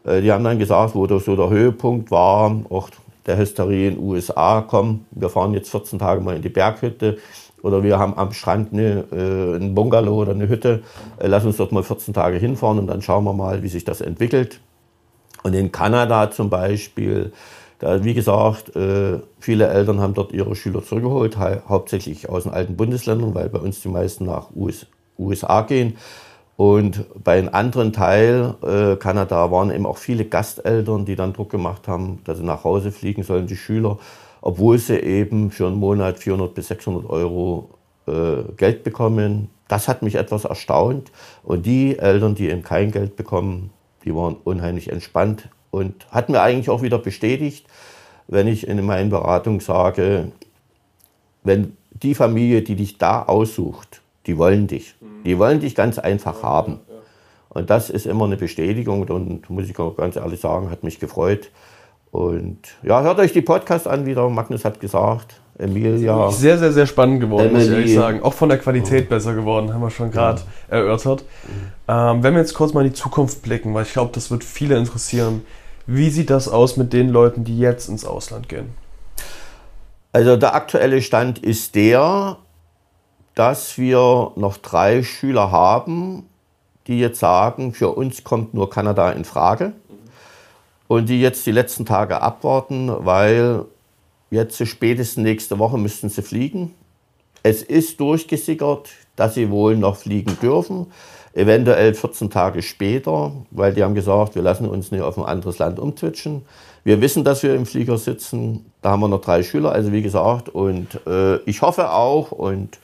Äh, 0.05 0.21
die 0.21 0.31
haben 0.31 0.43
dann 0.43 0.57
gesagt, 0.57 0.95
wo 0.95 1.05
so 1.19 1.35
der 1.35 1.49
Höhepunkt 1.49 2.09
war, 2.09 2.61
auch 2.69 2.89
der 3.27 3.37
Hysterie 3.37 3.89
in 3.89 3.95
den 3.95 4.03
USA, 4.03 4.65
komm, 4.67 5.05
wir 5.11 5.29
fahren 5.29 5.53
jetzt 5.53 5.69
14 5.69 5.99
Tage 5.99 6.21
mal 6.21 6.35
in 6.35 6.41
die 6.41 6.49
Berghütte 6.49 7.17
oder 7.61 7.83
wir 7.83 7.99
haben 7.99 8.17
am 8.17 8.33
Strand 8.33 8.73
eine, 8.73 9.05
äh, 9.11 9.55
ein 9.55 9.75
Bungalow 9.75 10.21
oder 10.21 10.31
eine 10.31 10.47
Hütte, 10.47 10.83
äh, 11.19 11.27
lass 11.27 11.45
uns 11.45 11.57
dort 11.57 11.71
mal 11.71 11.83
14 11.83 12.13
Tage 12.13 12.37
hinfahren 12.37 12.79
und 12.79 12.87
dann 12.87 13.01
schauen 13.01 13.23
wir 13.23 13.33
mal, 13.33 13.63
wie 13.63 13.69
sich 13.69 13.83
das 13.83 14.01
entwickelt. 14.01 14.59
Und 15.43 15.53
in 15.53 15.71
Kanada 15.71 16.31
zum 16.31 16.49
Beispiel, 16.49 17.31
da, 17.79 18.03
wie 18.03 18.13
gesagt, 18.13 18.75
äh, 18.75 19.19
viele 19.39 19.67
Eltern 19.67 20.01
haben 20.01 20.13
dort 20.13 20.31
ihre 20.31 20.55
Schüler 20.55 20.83
zurückgeholt, 20.83 21.37
ha 21.37 21.61
hauptsächlich 21.67 22.29
aus 22.29 22.43
den 22.43 22.53
alten 22.53 22.75
Bundesländern, 22.75 23.35
weil 23.35 23.49
bei 23.49 23.59
uns 23.59 23.81
die 23.81 23.89
meisten 23.89 24.25
nach 24.25 24.49
US 24.55 24.87
USA 25.19 25.61
gehen. 25.61 25.97
Und 26.57 27.05
bei 27.23 27.37
einem 27.37 27.49
anderen 27.53 27.93
Teil 27.93 28.55
äh, 28.63 28.95
Kanada 28.95 29.51
waren 29.51 29.69
eben 29.69 29.85
auch 29.85 29.97
viele 29.97 30.25
Gasteltern, 30.25 31.05
die 31.05 31.15
dann 31.15 31.33
Druck 31.33 31.51
gemacht 31.51 31.87
haben, 31.87 32.19
dass 32.23 32.39
sie 32.39 32.43
nach 32.43 32.63
Hause 32.63 32.91
fliegen 32.91 33.21
sollen, 33.21 33.45
die 33.45 33.55
Schüler 33.55 33.99
obwohl 34.41 34.77
sie 34.77 34.99
eben 34.99 35.51
für 35.51 35.67
einen 35.67 35.77
Monat 35.77 36.19
400 36.19 36.53
bis 36.53 36.67
600 36.67 37.09
Euro 37.09 37.69
äh, 38.07 38.43
Geld 38.55 38.83
bekommen. 38.83 39.49
Das 39.67 39.87
hat 39.87 40.01
mich 40.01 40.15
etwas 40.15 40.45
erstaunt. 40.45 41.11
Und 41.43 41.65
die 41.65 41.97
Eltern, 41.97 42.35
die 42.35 42.49
eben 42.49 42.63
kein 42.63 42.91
Geld 42.91 43.15
bekommen, 43.15 43.71
die 44.05 44.15
waren 44.15 44.37
unheimlich 44.43 44.91
entspannt 44.91 45.49
und 45.71 46.07
hat 46.11 46.29
mir 46.29 46.41
eigentlich 46.41 46.69
auch 46.69 46.81
wieder 46.81 46.99
bestätigt, 46.99 47.67
wenn 48.27 48.47
ich 48.47 48.67
in 48.67 48.83
meinen 48.85 49.09
Beratungen 49.09 49.59
sage, 49.59 50.31
wenn 51.43 51.75
die 51.91 52.15
Familie, 52.15 52.61
die 52.61 52.75
dich 52.75 52.97
da 52.97 53.23
aussucht, 53.23 54.01
die 54.25 54.37
wollen 54.37 54.67
dich. 54.67 54.95
Die 55.25 55.39
wollen 55.39 55.59
dich 55.59 55.75
ganz 55.75 55.97
einfach 55.99 56.43
haben. 56.43 56.79
Und 57.49 57.69
das 57.69 57.89
ist 57.89 58.05
immer 58.05 58.25
eine 58.25 58.37
Bestätigung 58.37 59.03
und 59.07 59.49
muss 59.49 59.69
ich 59.69 59.79
auch 59.79 59.95
ganz 59.95 60.15
ehrlich 60.15 60.39
sagen, 60.39 60.69
hat 60.69 60.83
mich 60.83 60.99
gefreut. 60.99 61.49
Und 62.17 62.57
ja, 62.81 63.03
hört 63.03 63.19
euch 63.19 63.31
die 63.31 63.43
Podcast 63.43 63.87
an, 63.87 64.07
wie 64.07 64.15
der 64.15 64.27
Magnus 64.27 64.65
hat 64.65 64.79
gesagt. 64.79 65.39
Emilia. 65.59 66.31
Sehr, 66.31 66.57
sehr, 66.57 66.73
sehr 66.73 66.87
spannend 66.87 67.21
geworden, 67.21 67.49
Emily. 67.49 67.59
muss 67.59 67.67
ich 67.67 67.73
ehrlich 67.73 67.93
sagen. 67.93 68.23
Auch 68.23 68.33
von 68.33 68.49
der 68.49 68.57
Qualität 68.57 69.05
oh. 69.05 69.09
besser 69.09 69.35
geworden, 69.35 69.71
haben 69.71 69.81
wir 69.81 69.91
schon 69.91 70.09
gerade 70.09 70.41
ja. 70.41 70.77
erörtert. 70.77 71.23
Ähm, 71.87 72.23
wenn 72.23 72.33
wir 72.33 72.39
jetzt 72.39 72.55
kurz 72.55 72.73
mal 72.73 72.81
in 72.83 72.89
die 72.89 72.95
Zukunft 72.95 73.43
blicken, 73.43 73.71
weil 73.75 73.83
ich 73.83 73.93
glaube, 73.93 74.09
das 74.15 74.31
wird 74.31 74.43
viele 74.43 74.77
interessieren. 74.77 75.45
Wie 75.85 76.09
sieht 76.09 76.31
das 76.31 76.49
aus 76.49 76.75
mit 76.75 76.91
den 76.91 77.09
Leuten, 77.09 77.43
die 77.43 77.59
jetzt 77.59 77.87
ins 77.87 78.03
Ausland 78.03 78.49
gehen? 78.49 78.69
Also 80.11 80.37
der 80.37 80.55
aktuelle 80.55 81.03
Stand 81.03 81.37
ist 81.37 81.75
der, 81.75 82.37
dass 83.35 83.77
wir 83.77 84.31
noch 84.35 84.57
drei 84.57 85.03
Schüler 85.03 85.51
haben, 85.51 86.23
die 86.87 86.99
jetzt 86.99 87.19
sagen, 87.19 87.73
für 87.73 87.89
uns 87.89 88.23
kommt 88.23 88.55
nur 88.55 88.71
Kanada 88.71 89.11
in 89.11 89.23
Frage 89.23 89.73
und 90.87 91.09
die 91.09 91.21
jetzt 91.21 91.45
die 91.45 91.51
letzten 91.51 91.85
Tage 91.85 92.21
abwarten, 92.21 92.91
weil 93.05 93.65
jetzt 94.29 94.65
spätestens 94.65 95.23
nächste 95.23 95.59
Woche 95.59 95.77
müssten 95.77 96.09
sie 96.09 96.21
fliegen. 96.21 96.73
Es 97.43 97.61
ist 97.61 97.99
durchgesickert, 97.99 98.89
dass 99.15 99.35
sie 99.35 99.49
wohl 99.49 99.77
noch 99.77 99.97
fliegen 99.97 100.37
dürfen, 100.41 100.87
eventuell 101.33 101.93
14 101.93 102.29
Tage 102.29 102.61
später, 102.61 103.31
weil 103.51 103.73
die 103.73 103.83
haben 103.83 103.95
gesagt, 103.95 104.35
wir 104.35 104.41
lassen 104.41 104.67
uns 104.67 104.91
nicht 104.91 105.01
auf 105.01 105.17
ein 105.17 105.25
anderes 105.25 105.59
Land 105.59 105.79
umtwitschen. 105.79 106.43
Wir 106.83 107.01
wissen, 107.01 107.23
dass 107.23 107.43
wir 107.43 107.53
im 107.53 107.65
Flieger 107.65 107.97
sitzen. 107.97 108.71
Da 108.81 108.91
haben 108.91 109.01
wir 109.01 109.07
noch 109.07 109.21
drei 109.21 109.43
Schüler, 109.43 109.71
also 109.71 109.91
wie 109.91 110.01
gesagt. 110.01 110.49
Und 110.49 110.99
äh, 111.05 111.37
ich 111.39 111.61
hoffe 111.61 111.91
auch 111.91 112.31
und 112.31 112.79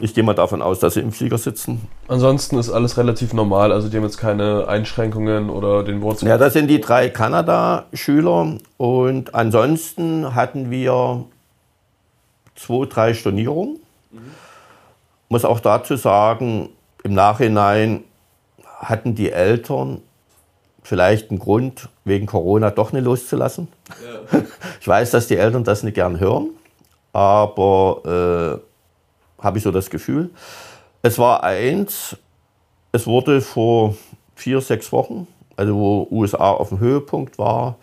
ich 0.00 0.14
gehe 0.14 0.24
mal 0.24 0.34
davon 0.34 0.62
aus, 0.62 0.80
dass 0.80 0.94
sie 0.94 1.00
im 1.00 1.12
Flieger 1.12 1.38
sitzen. 1.38 1.86
Ansonsten 2.08 2.58
ist 2.58 2.70
alles 2.70 2.96
relativ 2.96 3.32
normal, 3.32 3.72
also 3.72 3.88
die 3.88 3.96
haben 3.96 4.04
jetzt 4.04 4.18
keine 4.18 4.66
Einschränkungen 4.68 5.50
oder 5.50 5.82
den 5.84 6.02
Wurzeln. 6.02 6.28
Ja, 6.28 6.38
das 6.38 6.52
sind 6.52 6.68
die 6.68 6.80
drei 6.80 7.08
Kanada-Schüler 7.08 8.58
und 8.76 9.34
ansonsten 9.34 10.34
hatten 10.34 10.70
wir 10.70 11.24
zwei, 12.56 12.86
drei 12.86 13.14
Stornierungen. 13.14 13.78
Mhm. 14.10 14.18
Muss 15.28 15.44
auch 15.44 15.60
dazu 15.60 15.96
sagen, 15.96 16.70
im 17.02 17.14
Nachhinein 17.14 18.04
hatten 18.80 19.14
die 19.14 19.30
Eltern 19.30 20.02
vielleicht 20.82 21.30
einen 21.30 21.38
Grund, 21.38 21.88
wegen 22.04 22.26
Corona 22.26 22.70
doch 22.70 22.92
nicht 22.92 23.04
loszulassen. 23.04 23.68
Ja. 24.32 24.40
Ich 24.80 24.88
weiß, 24.88 25.12
dass 25.12 25.28
die 25.28 25.38
Eltern 25.38 25.64
das 25.64 25.82
nicht 25.82 25.94
gern 25.94 26.20
hören, 26.20 26.50
aber 27.14 28.60
äh, 28.60 28.73
habe 29.44 29.58
ich 29.58 29.64
so 29.64 29.70
das 29.70 29.90
Gefühl. 29.90 30.30
Es 31.02 31.18
war 31.18 31.44
eins, 31.44 32.16
es 32.92 33.06
wurde 33.06 33.40
vor 33.40 33.94
vier, 34.34 34.60
sechs 34.60 34.90
Wochen, 34.90 35.26
also 35.56 35.76
wo 35.76 36.08
USA 36.10 36.50
auf 36.50 36.70
dem 36.70 36.80
Höhepunkt 36.80 37.38
war 37.38 37.76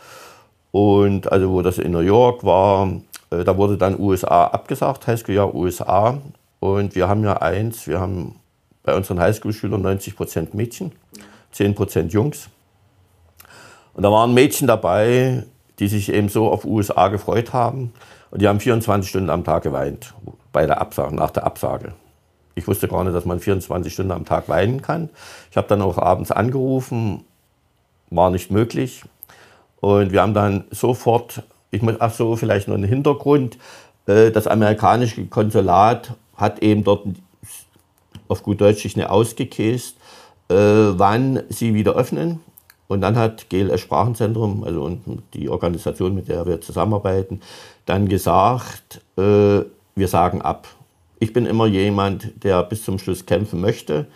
und 0.71 1.31
also 1.31 1.51
wo 1.51 1.61
das 1.61 1.77
in 1.77 1.91
New 1.91 1.99
York 1.99 2.43
war, 2.43 2.89
äh, 3.31 3.43
da 3.43 3.57
wurde 3.57 3.77
dann 3.77 3.99
USA 3.99 4.45
abgesagt, 4.47 5.07
Highschool-Jahr 5.07 5.53
USA. 5.53 6.19
Und 6.59 6.95
wir 6.95 7.07
haben 7.07 7.23
ja 7.23 7.37
eins, 7.37 7.87
wir 7.87 7.99
haben 7.99 8.35
bei 8.83 8.95
unseren 8.95 9.19
Highschool-Schülern 9.19 9.81
90 9.81 10.15
Prozent 10.15 10.53
Mädchen, 10.53 10.91
10 11.51 11.75
Prozent 11.75 12.13
Jungs. 12.13 12.49
Und 13.93 14.03
da 14.03 14.11
waren 14.11 14.33
Mädchen 14.33 14.67
dabei, 14.67 15.43
die 15.79 15.87
sich 15.87 16.11
eben 16.11 16.29
so 16.29 16.49
auf 16.49 16.65
USA 16.65 17.07
gefreut 17.07 17.53
haben. 17.53 17.93
Und 18.29 18.41
die 18.41 18.47
haben 18.47 18.59
24 18.59 19.09
Stunden 19.09 19.29
am 19.29 19.43
Tag 19.43 19.63
geweint, 19.63 20.13
bei 20.51 20.65
der 20.65 20.81
Absage, 20.81 21.15
nach 21.15 21.31
der 21.31 21.45
Absage. 21.45 21.93
Ich 22.55 22.67
wusste 22.67 22.87
gar 22.87 23.03
nicht, 23.03 23.15
dass 23.15 23.25
man 23.25 23.39
24 23.39 23.93
Stunden 23.93 24.11
am 24.11 24.25
Tag 24.25 24.49
weinen 24.49 24.81
kann. 24.81 25.09
Ich 25.49 25.57
habe 25.57 25.67
dann 25.67 25.81
auch 25.81 25.97
abends 25.97 26.31
angerufen, 26.31 27.23
war 28.09 28.29
nicht 28.29 28.51
möglich. 28.51 29.03
Und 29.79 30.11
wir 30.11 30.21
haben 30.21 30.33
dann 30.33 30.65
sofort, 30.69 31.43
ich 31.71 31.81
muss, 31.81 31.95
ach 31.99 32.13
so, 32.13 32.35
vielleicht 32.35 32.67
noch 32.67 32.75
einen 32.75 32.83
Hintergrund. 32.83 33.57
Äh, 34.05 34.31
das 34.31 34.47
amerikanische 34.47 35.25
Konsulat 35.25 36.13
hat 36.35 36.59
eben 36.59 36.83
dort 36.83 37.07
auf 38.27 38.43
gut 38.43 38.61
Deutsch 38.61 38.83
nicht 38.83 39.09
ausgekäst, 39.09 39.97
äh, 40.49 40.55
wann 40.55 41.43
sie 41.49 41.73
wieder 41.73 41.93
öffnen. 41.95 42.41
Und 42.87 43.01
dann 43.01 43.15
hat 43.15 43.49
GLS 43.49 43.79
Sprachenzentrum, 43.79 44.65
also 44.65 44.97
die 45.33 45.47
Organisation, 45.49 46.13
mit 46.13 46.27
der 46.27 46.45
wir 46.45 46.59
zusammenarbeiten, 46.59 47.39
dann 47.85 48.09
gesagt, 48.09 49.01
äh, 49.17 49.61
wir 49.95 50.07
sagen 50.07 50.41
ab. 50.41 50.67
Ich 51.19 51.33
bin 51.33 51.45
immer 51.45 51.67
jemand, 51.67 52.43
der 52.43 52.63
bis 52.63 52.83
zum 52.83 52.97
Schluss 52.97 53.25
kämpfen 53.25 53.61
möchte. 53.61 54.07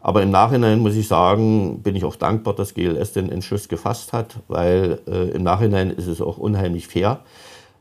Aber 0.00 0.22
im 0.22 0.30
Nachhinein 0.30 0.78
muss 0.78 0.94
ich 0.94 1.08
sagen, 1.08 1.82
bin 1.82 1.96
ich 1.96 2.04
auch 2.04 2.16
dankbar, 2.16 2.54
dass 2.54 2.74
GLS 2.74 3.12
den 3.12 3.30
Entschluss 3.30 3.68
gefasst 3.68 4.12
hat, 4.12 4.36
weil 4.46 5.00
äh, 5.08 5.30
im 5.30 5.42
Nachhinein 5.42 5.90
ist 5.90 6.06
es 6.06 6.20
auch 6.20 6.38
unheimlich 6.38 6.86
fair, 6.86 7.20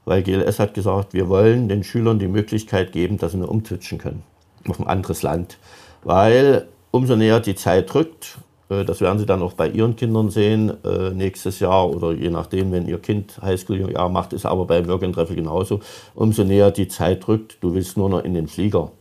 weil 0.04 0.24
GLS 0.24 0.60
hat 0.60 0.74
gesagt, 0.74 1.14
wir 1.14 1.30
wollen 1.30 1.70
den 1.70 1.84
Schülern 1.84 2.18
die 2.18 2.28
Möglichkeit 2.28 2.92
geben, 2.92 3.18
dass 3.18 3.34
sie 3.34 3.38
nur 3.38 3.50
umtwitschen 3.50 4.00
können 4.00 4.24
auf 4.68 4.80
ein 4.80 4.88
anderes 4.88 5.22
Land. 5.22 5.58
Weil 6.04 6.68
umso 6.92 7.16
näher 7.16 7.40
die 7.40 7.56
Zeit 7.56 7.94
rückt, 7.94 8.40
das 8.70 9.00
werden 9.02 9.18
Sie 9.18 9.26
dann 9.26 9.42
auch 9.42 9.54
bei 9.54 9.70
Ihren 9.70 9.96
Kindern 9.96 10.30
sehen 10.30 10.74
äh, 10.84 11.12
nächstes 11.12 11.60
Jahr 11.60 11.90
oder 11.90 12.12
je 12.12 12.30
nachdem, 12.30 12.72
wenn 12.72 12.88
Ihr 12.88 13.00
Kind 13.00 13.40
Highschool-Jahr 13.42 14.10
macht, 14.10 14.34
ist 14.34 14.46
aber 14.46 14.66
beim 14.66 14.88
Work 14.88 15.04
and 15.04 15.16
Treffel 15.16 15.36
genauso. 15.36 15.80
Umso 16.16 16.44
näher 16.44 16.72
die 16.72 16.88
Zeit 16.88 17.28
rückt, 17.28 17.58
du 17.62 17.74
willst 17.74 17.96
nur 17.98 18.10
noch 18.10 18.24
in 18.24 18.34
den 18.34 18.48
Flieger. 18.48 18.92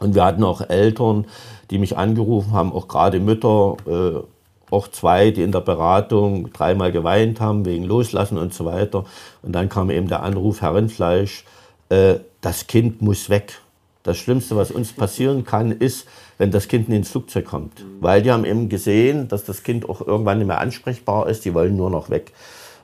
Und 0.00 0.14
wir 0.14 0.24
hatten 0.24 0.42
auch 0.42 0.60
Eltern, 0.68 1.26
die 1.70 1.78
mich 1.78 1.96
angerufen 1.96 2.52
haben, 2.52 2.72
auch 2.72 2.88
gerade 2.88 3.20
Mütter, 3.20 3.76
äh, 3.86 4.20
auch 4.70 4.88
zwei, 4.88 5.30
die 5.30 5.42
in 5.42 5.52
der 5.52 5.60
Beratung 5.60 6.52
dreimal 6.52 6.90
geweint 6.90 7.40
haben 7.40 7.64
wegen 7.64 7.84
Loslassen 7.84 8.38
und 8.38 8.52
so 8.54 8.64
weiter. 8.64 9.04
Und 9.42 9.52
dann 9.52 9.68
kam 9.68 9.90
eben 9.90 10.08
der 10.08 10.22
Anruf, 10.22 10.62
Herr 10.62 10.74
Rindfleisch, 10.74 11.44
äh, 11.90 12.16
das 12.40 12.66
Kind 12.66 13.02
muss 13.02 13.30
weg. 13.30 13.60
Das 14.04 14.18
Schlimmste, 14.18 14.54
was 14.54 14.70
uns 14.70 14.92
passieren 14.92 15.44
kann, 15.44 15.72
ist, 15.72 16.06
wenn 16.36 16.50
das 16.50 16.68
Kind 16.68 16.90
nicht 16.90 16.98
ins 16.98 17.10
Flugzeug 17.10 17.46
kommt. 17.46 17.84
Weil 18.00 18.20
die 18.22 18.30
haben 18.30 18.44
eben 18.44 18.68
gesehen, 18.68 19.28
dass 19.28 19.44
das 19.44 19.62
Kind 19.62 19.88
auch 19.88 20.06
irgendwann 20.06 20.38
nicht 20.38 20.46
mehr 20.46 20.60
ansprechbar 20.60 21.26
ist, 21.28 21.46
die 21.46 21.54
wollen 21.54 21.74
nur 21.74 21.88
noch 21.88 22.10
weg. 22.10 22.32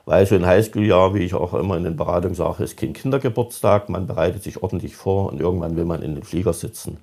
Weil 0.05 0.25
so 0.25 0.33
ein 0.33 0.47
Highschool-Jahr, 0.47 1.13
wie 1.13 1.19
ich 1.19 1.35
auch 1.35 1.53
immer 1.53 1.77
in 1.77 1.83
den 1.83 1.95
Beratungen 1.95 2.33
sage, 2.33 2.63
ist 2.63 2.75
kein 2.75 2.93
Kindergeburtstag, 2.93 3.87
man 3.87 4.07
bereitet 4.07 4.41
sich 4.41 4.63
ordentlich 4.63 4.95
vor 4.95 5.31
und 5.31 5.39
irgendwann 5.39 5.77
will 5.77 5.85
man 5.85 6.01
in 6.01 6.15
den 6.15 6.23
Flieger 6.23 6.53
sitzen. 6.53 6.97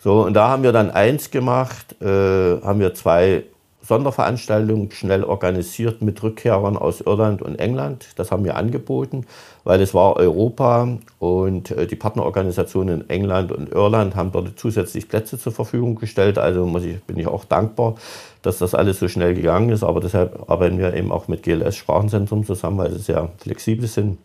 So, 0.00 0.24
und 0.24 0.34
da 0.34 0.48
haben 0.48 0.64
wir 0.64 0.72
dann 0.72 0.90
eins 0.90 1.30
gemacht, 1.30 2.02
äh, 2.02 2.06
haben 2.06 2.80
wir 2.80 2.94
zwei 2.94 3.44
Sonderveranstaltung 3.82 4.90
schnell 4.90 5.24
organisiert 5.24 6.02
mit 6.02 6.22
Rückkehrern 6.22 6.76
aus 6.76 7.00
Irland 7.00 7.42
und 7.42 7.56
England. 7.56 8.08
Das 8.16 8.30
haben 8.30 8.44
wir 8.44 8.56
angeboten, 8.56 9.26
weil 9.64 9.80
es 9.80 9.94
war 9.94 10.16
Europa 10.16 10.98
und 11.18 11.70
äh, 11.70 11.86
die 11.86 11.96
Partnerorganisationen 11.96 13.00
in 13.00 13.10
England 13.10 13.52
und 13.52 13.72
Irland 13.72 14.16
haben 14.16 14.32
dort 14.32 14.58
zusätzlich 14.58 15.08
Plätze 15.08 15.38
zur 15.38 15.52
Verfügung 15.52 15.96
gestellt. 15.96 16.38
Also 16.38 16.66
ich, 16.78 17.02
bin 17.04 17.18
ich 17.18 17.26
auch 17.26 17.44
dankbar, 17.44 17.94
dass 18.42 18.58
das 18.58 18.74
alles 18.74 18.98
so 18.98 19.08
schnell 19.08 19.34
gegangen 19.34 19.70
ist. 19.70 19.82
Aber 19.82 20.00
deshalb 20.00 20.50
arbeiten 20.50 20.78
wir 20.78 20.94
eben 20.94 21.10
auch 21.10 21.28
mit 21.28 21.42
GLS 21.42 21.76
Sprachenzentrum 21.76 22.44
zusammen, 22.44 22.78
weil 22.78 22.92
sie 22.92 22.98
sehr 22.98 23.30
flexibel 23.38 23.86
sind. 23.86 24.18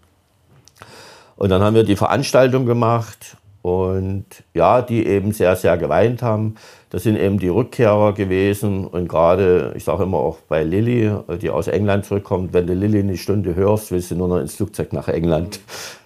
Und 1.38 1.50
dann 1.50 1.62
haben 1.62 1.76
wir 1.76 1.84
die 1.84 1.96
Veranstaltung 1.96 2.66
gemacht 2.66 3.38
und 3.66 4.26
ja, 4.54 4.84
die 4.84 5.08
eben 5.08 5.32
sehr, 5.32 5.56
sehr 5.56 5.76
geweint 5.80 6.22
haben. 6.22 6.54
Das 6.92 7.02
sind 7.02 7.18
eben 7.18 7.40
die 7.40 7.48
Rückkehrer 7.48 8.14
gewesen. 8.14 8.86
Und 8.86 9.08
gerade, 9.08 9.74
ich 9.76 9.84
sage 9.84 10.04
immer 10.04 10.20
auch 10.20 10.38
bei 10.48 10.62
Lilly, 10.62 11.12
die 11.42 11.50
aus 11.50 11.68
England 11.68 12.06
zurückkommt, 12.06 12.54
wenn 12.54 12.68
du 12.68 12.76
Lilly 12.76 13.00
eine 13.00 13.18
Stunde 13.18 13.56
hörst, 13.56 13.92
willst 13.92 14.12
du 14.12 14.16
nur 14.16 14.28
noch 14.28 14.38
ins 14.38 14.54
Flugzeug 14.54 14.94
nach 14.94 15.08
England, 15.08 15.62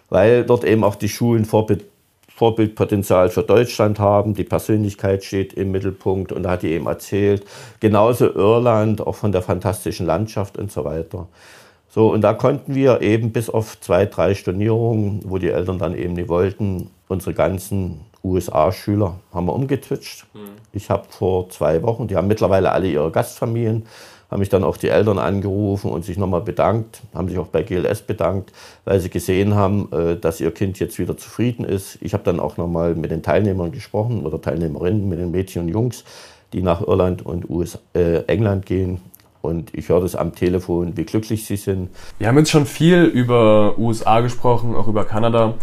weil 0.08 0.46
dort 0.46 0.64
eben 0.64 0.86
auch 0.86 0.96
die 0.96 1.10
Schulen 1.10 1.44
Vorbild, 1.44 1.84
Vorbildpotenzial 2.34 3.30
für 3.30 3.44
Deutschland 3.44 4.00
haben, 4.00 4.36
die 4.36 4.46
Persönlichkeit 4.46 5.26
steht 5.26 5.52
im 5.52 5.72
Mittelpunkt. 5.72 6.32
Und 6.32 6.44
da 6.44 6.52
hat 6.52 6.64
die 6.64 6.72
eben 6.72 6.88
erzählt, 6.88 7.44
genauso 7.82 8.34
Irland, 8.34 9.06
auch 9.06 9.16
von 9.16 9.34
der 9.34 9.42
fantastischen 9.42 10.06
Landschaft 10.06 10.58
und 10.58 10.72
so 10.72 10.86
weiter. 10.86 11.28
So, 11.90 12.10
und 12.14 12.22
da 12.22 12.34
konnten 12.34 12.74
wir 12.74 13.02
eben 13.02 13.34
bis 13.34 13.50
auf 13.50 13.78
zwei, 13.82 14.06
drei 14.06 14.34
Stornierungen, 14.34 15.24
wo 15.26 15.40
die 15.40 15.50
Eltern 15.50 15.78
dann 15.78 15.94
eben 15.94 16.14
nicht 16.14 16.30
wollten, 16.30 16.92
unsere 17.10 17.34
ganzen 17.34 18.06
USA-Schüler 18.24 19.20
haben 19.34 19.48
wir 19.48 19.54
umgetwitscht. 19.54 20.26
Mhm. 20.34 20.40
Ich 20.72 20.90
habe 20.90 21.04
vor 21.10 21.50
zwei 21.50 21.84
Wochen, 21.84 22.08
die 22.08 22.16
haben 22.16 22.28
mittlerweile 22.28 22.72
alle 22.72 22.88
ihre 22.88 23.12
Gastfamilien, 23.12 23.86
haben 24.30 24.40
mich 24.40 24.50
dann 24.50 24.64
auch 24.64 24.78
die 24.78 24.90
Eltern 24.90 25.18
angerufen 25.18 25.90
und 25.92 26.06
sich 26.06 26.18
nochmal 26.18 26.42
bedankt, 26.42 27.02
haben 27.14 27.28
sich 27.28 27.40
auch 27.40 27.48
bei 27.48 27.64
GLS 27.64 28.04
bedankt, 28.04 28.54
weil 28.86 29.00
sie 29.00 29.10
gesehen 29.10 29.56
haben, 29.56 29.90
äh, 29.92 30.16
dass 30.18 30.40
ihr 30.40 30.52
Kind 30.52 30.80
jetzt 30.80 31.00
wieder 31.00 31.18
zufrieden 31.18 31.66
ist. 31.66 31.98
Ich 32.02 32.14
habe 32.14 32.24
dann 32.24 32.40
auch 32.40 32.58
nochmal 32.58 32.96
mit 32.96 33.12
den 33.12 33.24
Teilnehmern 33.24 33.72
gesprochen 33.72 34.26
oder 34.26 34.40
Teilnehmerinnen, 34.40 35.10
mit 35.10 35.20
den 35.20 35.32
Mädchen 35.32 35.64
und 35.64 35.70
Jungs, 35.70 36.04
die 36.54 36.62
nach 36.62 36.82
Irland 36.82 37.26
und 37.26 37.50
US, 37.50 37.80
äh, 37.94 38.24
England 38.28 38.66
gehen 38.66 39.02
und 39.42 39.74
ich 39.74 39.90
höre 39.90 40.02
das 40.02 40.16
am 40.16 40.36
Telefon, 40.36 40.98
wie 40.98 41.06
glücklich 41.06 41.46
sie 41.46 41.56
sind. 41.56 41.90
Wir 42.18 42.28
haben 42.28 42.38
jetzt 42.38 42.52
schon 42.52 42.66
viel 42.66 43.04
über 43.04 43.78
USA 43.78 44.20
gesprochen, 44.20 44.76
auch 44.76 44.88
über 44.88 45.06
Kanada. 45.06 45.56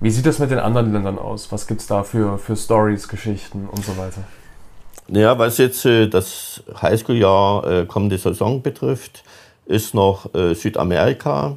Wie 0.00 0.10
sieht 0.10 0.26
das 0.26 0.38
mit 0.38 0.50
den 0.50 0.58
anderen 0.58 0.92
Ländern 0.92 1.18
aus? 1.18 1.50
Was 1.50 1.66
gibt 1.66 1.80
es 1.80 1.86
da 1.86 2.02
für, 2.02 2.38
für 2.38 2.56
Stories, 2.56 3.08
Geschichten 3.08 3.68
und 3.70 3.84
so 3.84 3.96
weiter? 3.96 4.22
Naja, 5.08 5.38
was 5.38 5.58
jetzt 5.58 5.84
äh, 5.86 6.08
das 6.08 6.62
Highschool-Jahr 6.80 7.66
äh, 7.66 7.86
kommende 7.86 8.18
Saison 8.18 8.62
betrifft, 8.62 9.24
ist 9.64 9.94
noch 9.94 10.34
äh, 10.34 10.54
Südamerika. 10.54 11.56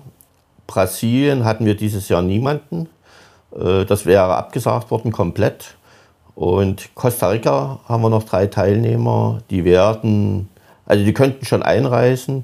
Brasilien 0.67 1.43
hatten 1.45 1.65
wir 1.65 1.75
dieses 1.75 2.09
Jahr 2.09 2.21
niemanden. 2.21 2.87
Äh, 3.51 3.85
das 3.85 4.05
wäre 4.05 4.35
abgesagt 4.35 4.91
worden 4.91 5.11
komplett. 5.11 5.75
Und 6.35 6.95
Costa 6.95 7.29
Rica 7.29 7.79
haben 7.87 8.01
wir 8.01 8.09
noch 8.09 8.23
drei 8.23 8.47
Teilnehmer, 8.47 9.39
die 9.49 9.65
werden 9.65 10.49
also 10.89 11.05
die 11.05 11.13
könnten 11.13 11.45
schon 11.45 11.61
einreisen. 11.61 12.43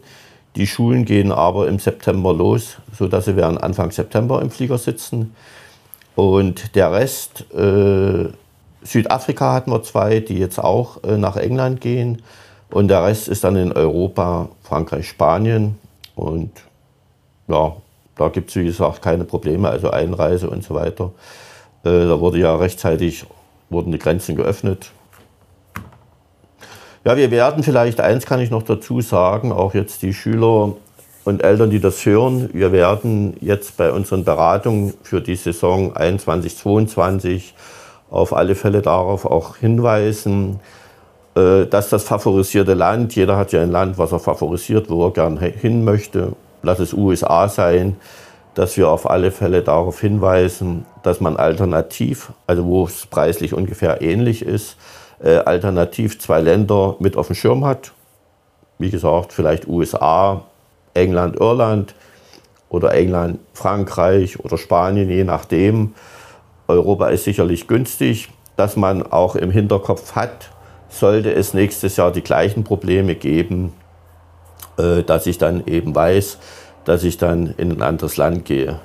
Die 0.55 0.67
Schulen 0.67 1.03
gehen 1.03 1.31
aber 1.33 1.67
im 1.67 1.79
September 1.79 2.31
los, 2.31 2.77
sodass 2.97 3.25
sie 3.25 3.35
werden 3.35 3.57
Anfang 3.57 3.91
September 3.91 4.41
im 4.41 4.51
Flieger 4.51 4.77
sitzen. 4.77 5.35
Und 6.15 6.75
der 6.75 6.91
Rest, 6.93 7.45
äh, 7.53 8.29
Südafrika 8.83 9.53
hatten 9.53 9.71
wir 9.71 9.83
zwei, 9.83 10.19
die 10.19 10.37
jetzt 10.37 10.59
auch 10.59 11.03
äh, 11.03 11.17
nach 11.17 11.35
England 11.35 11.81
gehen. 11.81 12.21
Und 12.71 12.87
der 12.87 13.03
Rest 13.03 13.27
ist 13.27 13.43
dann 13.43 13.55
in 13.55 13.71
Europa, 13.71 14.49
Frankreich, 14.63 15.07
Spanien. 15.07 15.77
Und 16.15 16.51
ja, 17.47 17.75
da 18.15 18.29
gibt 18.29 18.49
es, 18.49 18.55
wie 18.55 18.65
gesagt, 18.65 19.01
keine 19.01 19.25
Probleme, 19.25 19.69
also 19.69 19.91
Einreise 19.91 20.49
und 20.49 20.63
so 20.63 20.73
weiter. 20.73 21.11
Äh, 21.83 22.07
da 22.07 22.19
wurde 22.19 22.39
ja 22.39 22.55
rechtzeitig, 22.55 23.25
wurden 23.69 23.91
die 23.91 23.99
Grenzen 23.99 24.35
geöffnet. 24.35 24.91
Ja, 27.03 27.17
wir 27.17 27.29
werden 27.29 27.61
vielleicht, 27.61 27.99
eins 27.99 28.25
kann 28.25 28.39
ich 28.39 28.49
noch 28.49 28.63
dazu 28.63 29.01
sagen, 29.01 29.51
auch 29.51 29.75
jetzt 29.75 30.01
die 30.01 30.13
Schüler 30.13 30.73
und 31.25 31.43
Eltern, 31.43 31.71
die 31.71 31.79
das 31.79 32.05
hören, 32.05 32.49
wir 32.53 32.71
werden 32.71 33.35
jetzt 33.41 33.77
bei 33.77 33.91
unseren 33.91 34.23
Beratungen 34.23 34.93
für 35.01 35.21
die 35.21 35.35
Saison 35.35 35.95
21, 35.95 36.55
22 36.55 37.55
auf 38.11 38.31
alle 38.31 38.55
Fälle 38.55 38.83
darauf 38.83 39.25
auch 39.25 39.57
hinweisen, 39.57 40.59
äh, 41.35 41.65
dass 41.65 41.89
das 41.89 42.03
favorisierte 42.03 42.75
Land, 42.75 43.15
jeder 43.15 43.37
hat 43.37 43.51
ja 43.51 43.61
ein 43.61 43.71
Land, 43.71 43.97
was 43.97 44.11
er 44.11 44.19
favorisiert, 44.19 44.89
wo 44.89 45.07
er 45.07 45.11
gern 45.11 45.37
hin 45.37 45.83
möchte, 45.83 46.33
lass 46.61 46.79
es 46.79 46.93
USA 46.93 47.49
sein, 47.49 47.97
dass 48.53 48.77
wir 48.77 48.87
auf 48.89 49.09
alle 49.09 49.31
Fälle 49.31 49.63
darauf 49.63 49.99
hinweisen, 49.99 50.85
dass 51.01 51.19
man 51.19 51.37
alternativ, 51.37 52.31
also 52.45 52.65
wo 52.65 52.85
es 52.85 53.07
preislich 53.07 53.53
ungefähr 53.53 54.01
ähnlich 54.01 54.43
ist, 54.43 54.77
äh, 55.21 55.37
alternativ 55.37 56.19
zwei 56.19 56.39
Länder 56.39 56.95
mit 56.99 57.17
auf 57.17 57.27
dem 57.27 57.35
Schirm 57.35 57.65
hat. 57.65 57.93
Wie 58.77 58.91
gesagt, 58.91 59.33
vielleicht 59.33 59.67
USA, 59.67 60.43
England, 60.95 61.35
Irland 61.39 61.95
oder 62.69 62.93
England, 62.93 63.39
Frankreich 63.53 64.39
oder 64.39 64.57
Spanien, 64.57 65.09
je 65.09 65.23
nachdem. 65.23 65.93
Europa 66.67 67.09
ist 67.09 67.25
sicherlich 67.25 67.67
günstig, 67.67 68.29
dass 68.55 68.75
man 68.75 69.03
auch 69.03 69.35
im 69.35 69.51
Hinterkopf 69.51 70.15
hat, 70.15 70.49
sollte 70.89 71.31
es 71.33 71.53
nächstes 71.53 71.97
Jahr 71.97 72.11
die 72.11 72.23
gleichen 72.23 72.63
Probleme 72.63 73.15
geben, 73.15 73.73
äh, 74.77 75.03
dass 75.03 75.27
ich 75.27 75.37
dann 75.37 75.65
eben 75.67 75.93
weiß, 75.93 76.39
dass 76.85 77.03
ich 77.03 77.17
dann 77.17 77.53
in 77.57 77.71
ein 77.71 77.81
anderes 77.81 78.17
Land 78.17 78.45
gehe. 78.45 78.79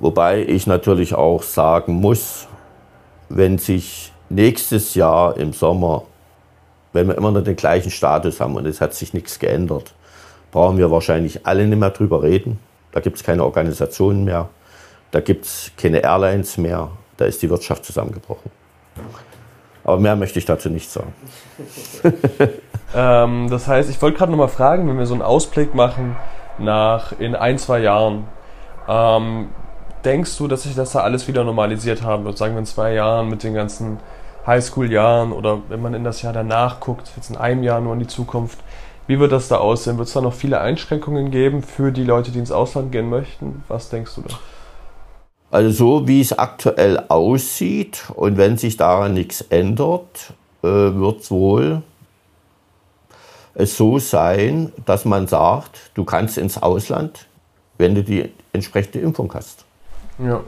Wobei 0.00 0.44
ich 0.44 0.66
natürlich 0.66 1.14
auch 1.14 1.42
sagen 1.42 1.94
muss, 1.94 2.46
wenn 3.28 3.58
sich 3.58 4.12
nächstes 4.28 4.94
Jahr 4.94 5.36
im 5.36 5.52
Sommer, 5.52 6.04
wenn 6.92 7.08
wir 7.08 7.16
immer 7.16 7.30
noch 7.30 7.44
den 7.44 7.56
gleichen 7.56 7.90
Status 7.90 8.40
haben 8.40 8.56
und 8.56 8.66
es 8.66 8.80
hat 8.80 8.94
sich 8.94 9.14
nichts 9.14 9.38
geändert, 9.38 9.94
brauchen 10.52 10.78
wir 10.78 10.90
wahrscheinlich 10.90 11.44
alle 11.44 11.66
nicht 11.66 11.78
mehr 11.78 11.90
drüber 11.90 12.22
reden. 12.22 12.60
Da 12.92 13.00
gibt 13.00 13.16
es 13.16 13.24
keine 13.24 13.42
Organisationen 13.42 14.24
mehr, 14.24 14.48
da 15.10 15.20
gibt 15.20 15.46
es 15.46 15.72
keine 15.76 16.02
Airlines 16.02 16.58
mehr, 16.58 16.90
da 17.16 17.24
ist 17.24 17.42
die 17.42 17.50
Wirtschaft 17.50 17.84
zusammengebrochen. 17.84 18.50
Aber 19.82 19.98
mehr 19.98 20.14
möchte 20.14 20.38
ich 20.38 20.44
dazu 20.44 20.70
nicht 20.70 20.90
sagen. 20.90 21.12
ähm, 22.94 23.48
das 23.50 23.66
heißt, 23.66 23.90
ich 23.90 24.00
wollte 24.00 24.18
gerade 24.18 24.30
noch 24.30 24.38
mal 24.38 24.48
fragen, 24.48 24.88
wenn 24.88 24.98
wir 24.98 25.06
so 25.06 25.14
einen 25.14 25.22
Ausblick 25.22 25.74
machen 25.74 26.16
nach 26.58 27.18
in 27.18 27.34
ein, 27.34 27.58
zwei 27.58 27.80
Jahren, 27.80 28.28
ähm, 28.86 29.48
denkst 30.04 30.36
du, 30.36 30.48
dass 30.48 30.64
sich 30.64 30.74
das 30.74 30.92
da 30.92 31.00
alles 31.00 31.26
wieder 31.26 31.44
normalisiert 31.44 32.02
haben 32.02 32.24
wird? 32.24 32.38
Sagen 32.38 32.54
wir 32.54 32.60
in 32.60 32.66
zwei 32.66 32.92
Jahren 32.92 33.28
mit 33.28 33.42
den 33.42 33.54
ganzen 33.54 33.98
Highschool-Jahren 34.46 35.32
oder 35.32 35.60
wenn 35.68 35.80
man 35.80 35.94
in 35.94 36.04
das 36.04 36.22
Jahr 36.22 36.32
danach 36.32 36.80
guckt, 36.80 37.10
jetzt 37.16 37.30
in 37.30 37.36
einem 37.36 37.62
Jahr 37.62 37.80
nur 37.80 37.94
in 37.94 38.00
die 38.00 38.06
Zukunft, 38.06 38.58
wie 39.06 39.18
wird 39.18 39.32
das 39.32 39.48
da 39.48 39.56
aussehen? 39.56 39.98
Wird 39.98 40.08
es 40.08 40.14
da 40.14 40.20
noch 40.20 40.34
viele 40.34 40.60
Einschränkungen 40.60 41.30
geben 41.30 41.62
für 41.62 41.92
die 41.92 42.04
Leute, 42.04 42.30
die 42.30 42.38
ins 42.38 42.52
Ausland 42.52 42.92
gehen 42.92 43.10
möchten? 43.10 43.64
Was 43.68 43.90
denkst 43.90 44.14
du 44.16 44.22
da? 44.22 44.34
Also 45.50 45.70
so 45.70 46.08
wie 46.08 46.20
es 46.20 46.38
aktuell 46.38 47.04
aussieht 47.08 48.04
und 48.14 48.38
wenn 48.38 48.56
sich 48.56 48.76
daran 48.76 49.14
nichts 49.14 49.42
ändert, 49.42 50.32
äh, 50.62 50.66
wird 50.66 51.20
es 51.20 51.30
wohl 51.30 51.82
es 53.54 53.76
so 53.76 53.98
sein, 53.98 54.72
dass 54.84 55.04
man 55.04 55.26
sagt, 55.26 55.90
du 55.94 56.04
kannst 56.04 56.38
ins 56.38 56.60
Ausland, 56.60 57.26
wenn 57.78 57.94
du 57.94 58.02
die 58.02 58.30
entsprechende 58.52 59.00
Impfung 59.00 59.32
hast. 59.34 59.64
Ja. 60.18 60.40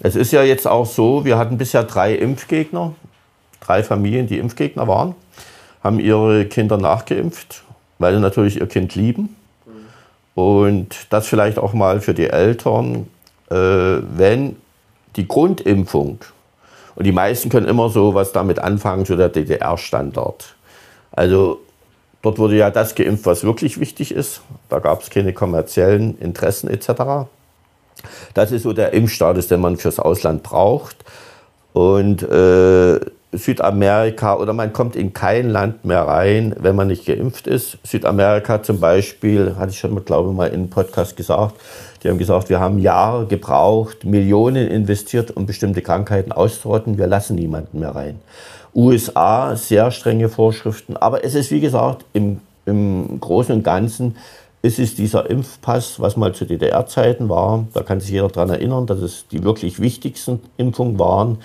Es 0.00 0.16
ist 0.16 0.32
ja 0.32 0.42
jetzt 0.42 0.66
auch 0.66 0.86
so, 0.86 1.24
wir 1.24 1.38
hatten 1.38 1.58
bisher 1.58 1.84
drei 1.84 2.14
Impfgegner, 2.14 2.94
drei 3.60 3.82
Familien, 3.82 4.26
die 4.26 4.38
Impfgegner 4.38 4.88
waren, 4.88 5.14
haben 5.82 6.00
ihre 6.00 6.46
Kinder 6.46 6.78
nachgeimpft, 6.78 7.62
weil 7.98 8.14
sie 8.14 8.20
natürlich 8.20 8.60
ihr 8.60 8.66
Kind 8.66 8.94
lieben. 8.94 9.36
Und 10.34 11.06
das 11.10 11.26
vielleicht 11.26 11.58
auch 11.58 11.72
mal 11.72 12.00
für 12.00 12.14
die 12.14 12.30
Eltern, 12.30 13.08
äh, 13.50 13.54
wenn 13.54 14.56
die 15.16 15.28
Grundimpfung, 15.28 16.20
und 16.94 17.04
die 17.04 17.12
meisten 17.12 17.48
können 17.48 17.68
immer 17.68 17.88
so 17.88 18.14
was 18.14 18.32
damit 18.32 18.58
anfangen, 18.58 19.04
so 19.04 19.16
der 19.16 19.28
DDR-Standard. 19.28 20.54
Also 21.10 21.60
dort 22.22 22.38
wurde 22.38 22.56
ja 22.56 22.70
das 22.70 22.94
geimpft, 22.94 23.26
was 23.26 23.44
wirklich 23.44 23.80
wichtig 23.80 24.12
ist. 24.12 24.42
Da 24.68 24.78
gab 24.78 25.02
es 25.02 25.10
keine 25.10 25.32
kommerziellen 25.32 26.18
Interessen 26.18 26.68
etc. 26.68 27.28
Das 28.34 28.52
ist 28.52 28.62
so 28.62 28.72
der 28.72 28.92
Impfstatus, 28.92 29.48
den 29.48 29.60
man 29.60 29.76
fürs 29.76 29.98
Ausland 29.98 30.42
braucht. 30.42 30.96
Und 31.72 32.22
äh, 32.22 33.00
Südamerika 33.32 34.36
oder 34.36 34.52
man 34.52 34.72
kommt 34.72 34.94
in 34.94 35.14
kein 35.14 35.48
Land 35.48 35.84
mehr 35.84 36.02
rein, 36.02 36.54
wenn 36.58 36.76
man 36.76 36.88
nicht 36.88 37.06
geimpft 37.06 37.46
ist. 37.46 37.78
Südamerika 37.82 38.62
zum 38.62 38.78
Beispiel, 38.78 39.56
hatte 39.56 39.70
ich 39.70 39.78
schon, 39.78 39.94
mal, 39.94 40.02
glaube 40.02 40.30
ich, 40.30 40.36
mal 40.36 40.48
in 40.48 40.54
einem 40.54 40.70
Podcast 40.70 41.16
gesagt, 41.16 41.54
die 42.02 42.08
haben 42.08 42.18
gesagt, 42.18 42.50
wir 42.50 42.60
haben 42.60 42.78
Jahre 42.78 43.26
gebraucht, 43.26 44.04
Millionen 44.04 44.68
investiert, 44.68 45.34
um 45.36 45.46
bestimmte 45.46 45.82
Krankheiten 45.82 46.32
auszurotten. 46.32 46.98
Wir 46.98 47.06
lassen 47.06 47.36
niemanden 47.36 47.80
mehr 47.80 47.94
rein. 47.94 48.18
USA, 48.74 49.56
sehr 49.56 49.90
strenge 49.90 50.28
Vorschriften. 50.28 50.96
Aber 50.96 51.24
es 51.24 51.34
ist, 51.34 51.50
wie 51.50 51.60
gesagt, 51.60 52.04
im, 52.12 52.40
im 52.66 53.20
Großen 53.20 53.54
und 53.54 53.62
Ganzen 53.62 54.16
ist 54.62 54.78
es 54.78 54.94
dieser 54.94 55.28
Impfpass, 55.28 56.00
was 56.00 56.16
mal 56.16 56.34
zu 56.34 56.44
DDR-Zeiten 56.44 57.28
war. 57.28 57.66
Da 57.72 57.82
kann 57.82 58.00
sich 58.00 58.10
jeder 58.10 58.28
daran 58.28 58.50
erinnern, 58.50 58.86
dass 58.86 59.00
es 59.00 59.26
die 59.28 59.42
wirklich 59.42 59.80
wichtigsten 59.80 60.40
Impfungen 60.56 60.98
waren. 60.98 61.38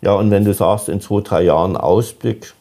Ja, 0.00 0.12
und 0.14 0.30
wenn 0.30 0.44
du 0.44 0.54
sagst, 0.54 0.88
in 0.88 1.00
zwei, 1.00 1.20
drei 1.20 1.42
Jahren 1.42 1.76
Ausblick, 1.76 2.54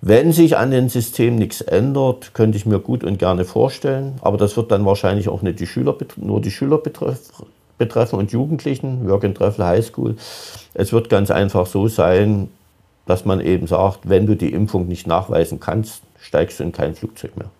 wenn 0.00 0.32
sich 0.32 0.56
an 0.56 0.70
dem 0.70 0.88
System 0.88 1.36
nichts 1.36 1.60
ändert, 1.60 2.34
könnte 2.34 2.58
ich 2.58 2.66
mir 2.66 2.80
gut 2.80 3.04
und 3.04 3.18
gerne 3.18 3.44
vorstellen. 3.44 4.18
Aber 4.20 4.36
das 4.36 4.56
wird 4.56 4.72
dann 4.72 4.84
wahrscheinlich 4.84 5.28
auch 5.28 5.42
nicht 5.42 5.60
die 5.60 5.66
Schüler, 5.66 5.96
nur 6.16 6.40
die 6.40 6.50
Schüler 6.50 6.78
betreffen 6.78 8.18
und 8.18 8.32
Jugendlichen, 8.32 9.08
Work 9.08 9.24
and 9.24 9.36
Travel 9.36 9.64
High 9.64 9.86
School. 9.86 10.16
Es 10.74 10.92
wird 10.92 11.08
ganz 11.08 11.30
einfach 11.30 11.66
so 11.66 11.86
sein, 11.86 12.48
dass 13.06 13.24
man 13.24 13.40
eben 13.40 13.66
sagt, 13.66 14.08
wenn 14.08 14.26
du 14.26 14.36
die 14.36 14.52
Impfung 14.52 14.88
nicht 14.88 15.06
nachweisen 15.06 15.60
kannst, 15.60 16.02
steigst 16.20 16.60
du 16.60 16.64
in 16.64 16.72
kein 16.72 16.94
Flugzeug 16.94 17.36
mehr. 17.36 17.50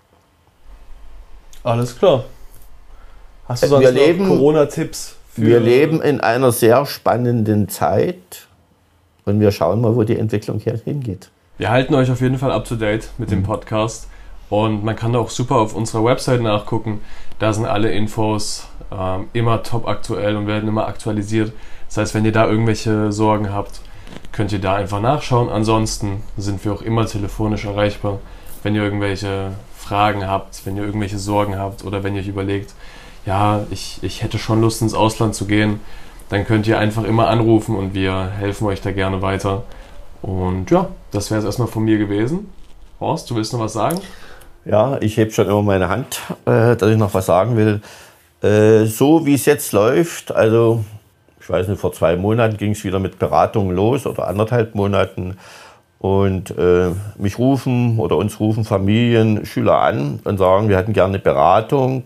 Alles 1.64 1.96
klar. 1.96 2.24
Hast 3.46 3.62
du 3.62 3.68
sonst 3.68 3.84
wir 3.84 3.92
leben, 3.92 4.26
Corona-Tipps? 4.26 5.16
Wir 5.36 5.60
leben 5.60 6.02
in 6.02 6.20
einer 6.20 6.52
sehr 6.52 6.86
spannenden 6.86 7.68
Zeit 7.68 8.48
und 9.24 9.40
wir 9.40 9.50
schauen 9.52 9.80
mal, 9.80 9.94
wo 9.94 10.02
die 10.02 10.18
Entwicklung 10.18 10.58
hier 10.58 10.80
hingeht. 10.84 11.30
Wir 11.58 11.70
halten 11.70 11.94
euch 11.94 12.10
auf 12.10 12.20
jeden 12.20 12.38
Fall 12.38 12.50
up 12.50 12.64
to 12.64 12.76
date 12.76 13.10
mit 13.18 13.30
dem 13.30 13.40
mhm. 13.40 13.44
Podcast 13.44 14.08
und 14.48 14.84
man 14.84 14.96
kann 14.96 15.14
auch 15.16 15.30
super 15.30 15.56
auf 15.56 15.74
unserer 15.74 16.04
Website 16.04 16.42
nachgucken. 16.42 17.00
Da 17.38 17.52
sind 17.52 17.66
alle 17.66 17.92
Infos 17.92 18.66
ähm, 18.90 19.28
immer 19.32 19.62
top 19.62 19.86
aktuell 19.86 20.36
und 20.36 20.46
werden 20.46 20.68
immer 20.68 20.86
aktualisiert. 20.86 21.52
Das 21.88 21.98
heißt, 21.98 22.14
wenn 22.14 22.24
ihr 22.24 22.32
da 22.32 22.46
irgendwelche 22.46 23.12
Sorgen 23.12 23.52
habt, 23.52 23.80
könnt 24.32 24.52
ihr 24.52 24.60
da 24.60 24.74
einfach 24.74 25.00
nachschauen. 25.00 25.48
Ansonsten 25.48 26.22
sind 26.36 26.64
wir 26.64 26.72
auch 26.72 26.82
immer 26.82 27.06
telefonisch 27.06 27.64
erreichbar, 27.64 28.18
wenn 28.62 28.74
ihr 28.74 28.82
irgendwelche 28.82 29.52
Fragen 29.76 30.26
habt, 30.26 30.64
wenn 30.64 30.76
ihr 30.76 30.84
irgendwelche 30.84 31.18
Sorgen 31.18 31.58
habt 31.58 31.84
oder 31.84 32.02
wenn 32.02 32.14
ihr 32.14 32.20
euch 32.20 32.28
überlegt, 32.28 32.74
ja, 33.26 33.64
ich, 33.70 33.98
ich 34.02 34.22
hätte 34.22 34.38
schon 34.38 34.60
Lust 34.60 34.82
ins 34.82 34.94
Ausland 34.94 35.34
zu 35.34 35.46
gehen, 35.46 35.80
dann 36.32 36.46
könnt 36.46 36.66
ihr 36.66 36.78
einfach 36.78 37.04
immer 37.04 37.28
anrufen 37.28 37.76
und 37.76 37.92
wir 37.92 38.30
helfen 38.38 38.66
euch 38.66 38.80
da 38.80 38.90
gerne 38.90 39.20
weiter. 39.20 39.64
Und 40.22 40.70
ja, 40.70 40.88
das 41.10 41.30
wäre 41.30 41.40
es 41.40 41.44
erstmal 41.44 41.68
von 41.68 41.84
mir 41.84 41.98
gewesen. 41.98 42.50
Horst, 43.00 43.28
du 43.30 43.36
willst 43.36 43.52
noch 43.52 43.60
was 43.60 43.74
sagen? 43.74 44.00
Ja, 44.64 44.96
ich 45.02 45.18
hebe 45.18 45.30
schon 45.30 45.46
immer 45.46 45.60
meine 45.60 45.90
Hand, 45.90 46.22
äh, 46.46 46.74
dass 46.74 46.90
ich 46.90 46.96
noch 46.96 47.12
was 47.12 47.26
sagen 47.26 47.58
will. 47.58 47.82
Äh, 48.42 48.86
so 48.86 49.26
wie 49.26 49.34
es 49.34 49.44
jetzt 49.44 49.72
läuft, 49.72 50.34
also 50.34 50.82
ich 51.38 51.50
weiß 51.50 51.68
nicht, 51.68 51.80
vor 51.80 51.92
zwei 51.92 52.16
Monaten 52.16 52.56
ging 52.56 52.72
es 52.72 52.82
wieder 52.82 52.98
mit 52.98 53.18
Beratungen 53.18 53.76
los 53.76 54.06
oder 54.06 54.26
anderthalb 54.26 54.74
Monaten. 54.74 55.36
Und 55.98 56.56
äh, 56.56 56.92
mich 57.18 57.38
rufen 57.38 57.98
oder 57.98 58.16
uns 58.16 58.40
rufen 58.40 58.64
Familien, 58.64 59.44
Schüler 59.44 59.82
an 59.82 60.20
und 60.24 60.38
sagen, 60.38 60.70
wir 60.70 60.78
hätten 60.78 60.94
gerne 60.94 61.14
eine 61.14 61.18
Beratung. 61.18 62.04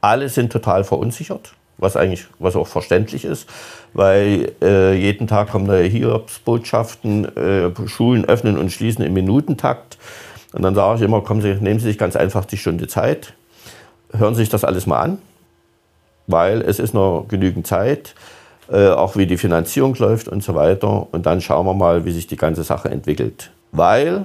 Alle 0.00 0.28
sind 0.28 0.52
total 0.52 0.84
verunsichert, 0.84 1.54
was 1.78 1.96
eigentlich 1.96 2.26
was 2.38 2.56
auch 2.56 2.66
verständlich 2.66 3.24
ist, 3.24 3.48
weil 3.92 4.52
äh, 4.62 4.94
jeden 4.94 5.26
Tag 5.26 5.50
kommen 5.50 5.66
neue 5.66 5.84
Hiobsbotschaften, 5.84 7.36
äh, 7.36 7.88
Schulen 7.88 8.24
öffnen 8.24 8.58
und 8.58 8.72
schließen 8.72 9.04
im 9.04 9.12
Minutentakt. 9.12 9.98
Und 10.52 10.62
dann 10.62 10.74
sage 10.74 10.98
ich 10.98 11.02
immer, 11.02 11.20
kommen 11.20 11.42
Sie, 11.42 11.54
nehmen 11.54 11.78
Sie 11.78 11.86
sich 11.88 11.98
ganz 11.98 12.16
einfach 12.16 12.44
die 12.44 12.56
Stunde 12.56 12.88
Zeit, 12.88 13.34
hören 14.12 14.34
Sie 14.34 14.42
sich 14.42 14.48
das 14.48 14.64
alles 14.64 14.86
mal 14.86 15.00
an, 15.00 15.18
weil 16.26 16.62
es 16.62 16.78
ist 16.78 16.94
noch 16.94 17.26
genügend 17.28 17.66
Zeit, 17.66 18.14
äh, 18.70 18.88
auch 18.88 19.16
wie 19.16 19.26
die 19.26 19.36
Finanzierung 19.36 19.94
läuft 19.96 20.28
und 20.28 20.42
so 20.42 20.54
weiter. 20.54 21.08
Und 21.12 21.26
dann 21.26 21.40
schauen 21.40 21.66
wir 21.66 21.74
mal, 21.74 22.04
wie 22.04 22.12
sich 22.12 22.26
die 22.26 22.36
ganze 22.36 22.64
Sache 22.64 22.88
entwickelt. 22.88 23.50
Weil, 23.72 24.24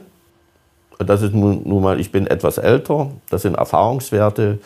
und 1.00 1.10
das 1.10 1.22
ist 1.22 1.34
nun, 1.34 1.62
nun 1.66 1.84
mal, 1.84 2.00
ich 2.00 2.12
bin 2.12 2.28
etwas 2.28 2.58
älter, 2.58 3.12
das 3.30 3.42
sind 3.42 3.56
Erfahrungswerte, 3.56 4.60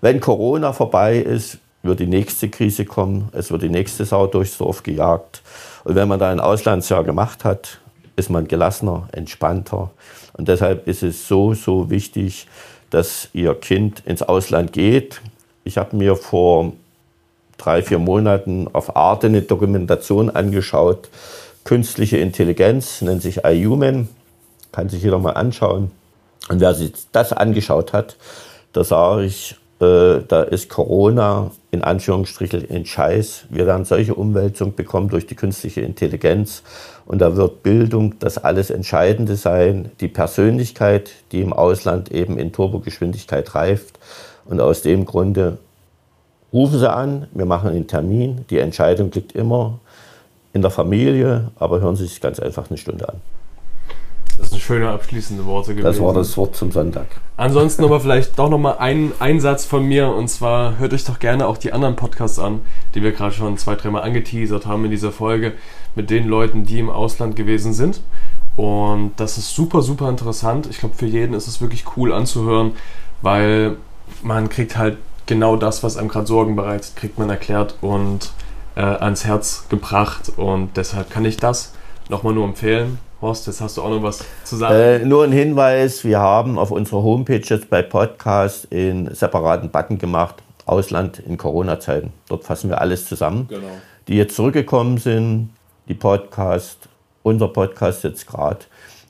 wenn 0.00 0.20
Corona 0.20 0.72
vorbei 0.72 1.18
ist, 1.18 1.58
wird 1.82 2.00
die 2.00 2.06
nächste 2.06 2.48
Krise 2.48 2.84
kommen, 2.84 3.28
es 3.32 3.50
wird 3.50 3.62
die 3.62 3.70
nächste 3.70 4.04
Sau 4.04 4.26
durchs 4.26 4.58
Dorf 4.58 4.82
gejagt. 4.82 5.42
Und 5.84 5.94
wenn 5.94 6.08
man 6.08 6.18
da 6.18 6.30
ein 6.30 6.40
Auslandsjahr 6.40 7.04
gemacht 7.04 7.44
hat, 7.44 7.78
ist 8.16 8.30
man 8.30 8.48
gelassener, 8.48 9.08
entspannter. 9.12 9.90
Und 10.34 10.48
deshalb 10.48 10.86
ist 10.86 11.02
es 11.02 11.26
so, 11.26 11.54
so 11.54 11.90
wichtig, 11.90 12.46
dass 12.90 13.28
Ihr 13.32 13.54
Kind 13.54 14.02
ins 14.04 14.22
Ausland 14.22 14.72
geht. 14.72 15.20
Ich 15.64 15.78
habe 15.78 15.96
mir 15.96 16.16
vor 16.16 16.72
drei, 17.56 17.82
vier 17.82 17.98
Monaten 17.98 18.68
auf 18.72 18.96
Arte 18.96 19.28
eine 19.28 19.42
Dokumentation 19.42 20.30
angeschaut. 20.30 21.08
Künstliche 21.64 22.18
Intelligenz, 22.18 23.02
nennt 23.02 23.22
sich 23.22 23.44
iHuman, 23.44 24.08
kann 24.72 24.88
sich 24.88 25.02
jeder 25.02 25.18
mal 25.18 25.32
anschauen. 25.32 25.90
Und 26.48 26.60
wer 26.60 26.74
sich 26.74 26.92
das 27.12 27.32
angeschaut 27.32 27.92
hat, 27.92 28.16
da 28.72 28.82
sage 28.82 29.24
ich, 29.24 29.56
äh, 29.80 30.20
da 30.28 30.42
ist 30.42 30.68
Corona 30.68 31.50
in 31.70 31.82
Anführungsstrichen 31.82 32.66
ein 32.70 32.84
Scheiß. 32.84 33.46
Wir 33.48 33.66
werden 33.66 33.84
solche 33.84 34.14
Umwälzungen 34.14 34.74
bekommen 34.74 35.08
durch 35.08 35.26
die 35.26 35.34
künstliche 35.34 35.80
Intelligenz. 35.80 36.62
Und 37.06 37.20
da 37.20 37.36
wird 37.36 37.62
Bildung 37.62 38.18
das 38.18 38.38
alles 38.38 38.70
Entscheidende 38.70 39.36
sein. 39.36 39.90
Die 40.00 40.08
Persönlichkeit, 40.08 41.10
die 41.32 41.40
im 41.40 41.52
Ausland 41.52 42.12
eben 42.12 42.38
in 42.38 42.52
Turbogeschwindigkeit 42.52 43.54
reift. 43.54 43.98
Und 44.44 44.60
aus 44.60 44.82
dem 44.82 45.06
Grunde 45.06 45.58
rufen 46.52 46.78
Sie 46.78 46.90
an, 46.90 47.26
wir 47.32 47.46
machen 47.46 47.70
einen 47.70 47.86
Termin. 47.86 48.44
Die 48.50 48.58
Entscheidung 48.58 49.10
liegt 49.12 49.32
immer 49.32 49.80
in 50.52 50.62
der 50.62 50.70
Familie, 50.70 51.52
aber 51.58 51.80
hören 51.80 51.96
Sie 51.96 52.06
sich 52.06 52.20
ganz 52.20 52.38
einfach 52.38 52.68
eine 52.68 52.76
Stunde 52.76 53.08
an. 53.08 53.16
Das 54.40 54.50
sind 54.50 54.60
schöne 54.60 54.88
abschließende 54.88 55.44
Worte 55.44 55.72
gewesen. 55.74 55.84
Das 55.84 56.00
war 56.00 56.14
das 56.14 56.36
Wort 56.36 56.56
zum 56.56 56.72
Sonntag. 56.72 57.06
Ansonsten 57.36 57.84
aber 57.84 58.00
vielleicht 58.00 58.38
doch 58.38 58.48
nochmal 58.48 58.76
ein 58.78 59.12
Einsatz 59.18 59.66
von 59.66 59.84
mir 59.84 60.08
und 60.08 60.28
zwar 60.28 60.78
hört 60.78 60.94
euch 60.94 61.04
doch 61.04 61.18
gerne 61.18 61.46
auch 61.46 61.58
die 61.58 61.72
anderen 61.72 61.96
Podcasts 61.96 62.38
an, 62.38 62.60
die 62.94 63.02
wir 63.02 63.12
gerade 63.12 63.34
schon 63.34 63.58
zwei, 63.58 63.74
dreimal 63.76 64.02
angeteasert 64.02 64.66
haben 64.66 64.84
in 64.86 64.90
dieser 64.90 65.12
Folge 65.12 65.52
mit 65.94 66.10
den 66.10 66.26
Leuten, 66.26 66.64
die 66.64 66.78
im 66.78 66.88
Ausland 66.88 67.36
gewesen 67.36 67.74
sind. 67.74 68.00
Und 68.56 69.12
das 69.16 69.38
ist 69.38 69.54
super, 69.54 69.82
super 69.82 70.08
interessant. 70.08 70.68
Ich 70.70 70.78
glaube, 70.78 70.94
für 70.94 71.06
jeden 71.06 71.34
ist 71.34 71.46
es 71.46 71.60
wirklich 71.60 71.84
cool 71.96 72.12
anzuhören, 72.12 72.72
weil 73.22 73.76
man 74.22 74.48
kriegt 74.48 74.76
halt 74.76 74.96
genau 75.26 75.56
das, 75.56 75.82
was 75.82 75.96
einem 75.96 76.08
gerade 76.08 76.26
Sorgen 76.26 76.56
bereitet, 76.56 76.96
kriegt 76.96 77.18
man 77.18 77.30
erklärt 77.30 77.76
und 77.80 78.32
äh, 78.74 78.80
ans 78.80 79.24
Herz 79.24 79.66
gebracht. 79.68 80.32
Und 80.36 80.76
deshalb 80.76 81.10
kann 81.10 81.24
ich 81.24 81.36
das 81.36 81.72
nochmal 82.08 82.34
nur 82.34 82.44
empfehlen. 82.44 82.98
Horst, 83.20 83.46
jetzt 83.48 83.60
hast 83.60 83.76
du 83.76 83.82
auch 83.82 83.90
noch 83.90 84.02
was 84.02 84.24
zu 84.44 84.56
sagen. 84.56 84.74
Äh, 84.74 84.98
nur 85.00 85.24
ein 85.24 85.32
Hinweis, 85.32 86.04
wir 86.04 86.20
haben 86.20 86.58
auf 86.58 86.70
unserer 86.70 87.02
Homepage 87.02 87.42
jetzt 87.44 87.68
bei 87.68 87.82
Podcast 87.82 88.66
einen 88.72 89.14
separaten 89.14 89.70
Button 89.70 89.98
gemacht, 89.98 90.36
Ausland 90.64 91.18
in 91.18 91.36
Corona-Zeiten. 91.36 92.14
Dort 92.28 92.44
fassen 92.44 92.70
wir 92.70 92.80
alles 92.80 93.06
zusammen. 93.06 93.46
Genau. 93.48 93.66
Die 94.08 94.16
jetzt 94.16 94.36
zurückgekommen 94.36 94.96
sind, 94.96 95.50
die 95.86 95.94
Podcast, 95.94 96.88
unser 97.22 97.48
Podcast 97.48 98.04
jetzt 98.04 98.26
gerade 98.26 98.60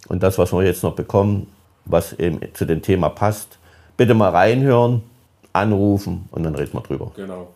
und 0.09 0.25
das, 0.25 0.39
was 0.39 0.53
wir 0.53 0.65
jetzt 0.65 0.83
noch 0.83 0.97
bekommen, 0.97 1.47
was 1.85 2.13
eben 2.15 2.41
zu 2.53 2.65
dem 2.65 2.83
Thema 2.83 3.11
passt. 3.11 3.59
Bitte 3.97 4.15
mal 4.15 4.31
reinhören, 4.31 5.03
anrufen 5.53 6.29
und 6.33 6.43
dann 6.43 6.57
reden 6.57 6.73
wir 6.73 6.81
drüber. 6.81 7.13
Genau. 7.15 7.49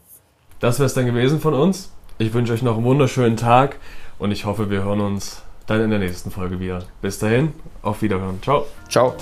Das 0.61 0.79
wäre 0.79 0.87
es 0.87 0.95
dann 0.95 1.07
gewesen 1.07 1.41
von 1.41 1.53
uns. 1.53 1.91
Ich 2.19 2.33
wünsche 2.33 2.53
euch 2.53 2.63
noch 2.63 2.77
einen 2.77 2.85
wunderschönen 2.85 3.37
Tag 3.37 3.81
und 4.21 4.31
ich 4.31 4.45
hoffe, 4.45 4.71
wir 4.71 4.85
hören 4.85 5.01
uns 5.01 5.43
dann 5.67 5.81
in 5.81 5.91
der 5.91 5.99
nächsten 5.99 6.31
Folge 6.31 6.61
wieder. 6.61 6.85
Bis 7.01 7.19
dahin, 7.19 7.53
auf 7.83 8.03
Wiederhören. 8.03 8.43
Ciao. 8.43 8.67
Ciao. 8.89 9.15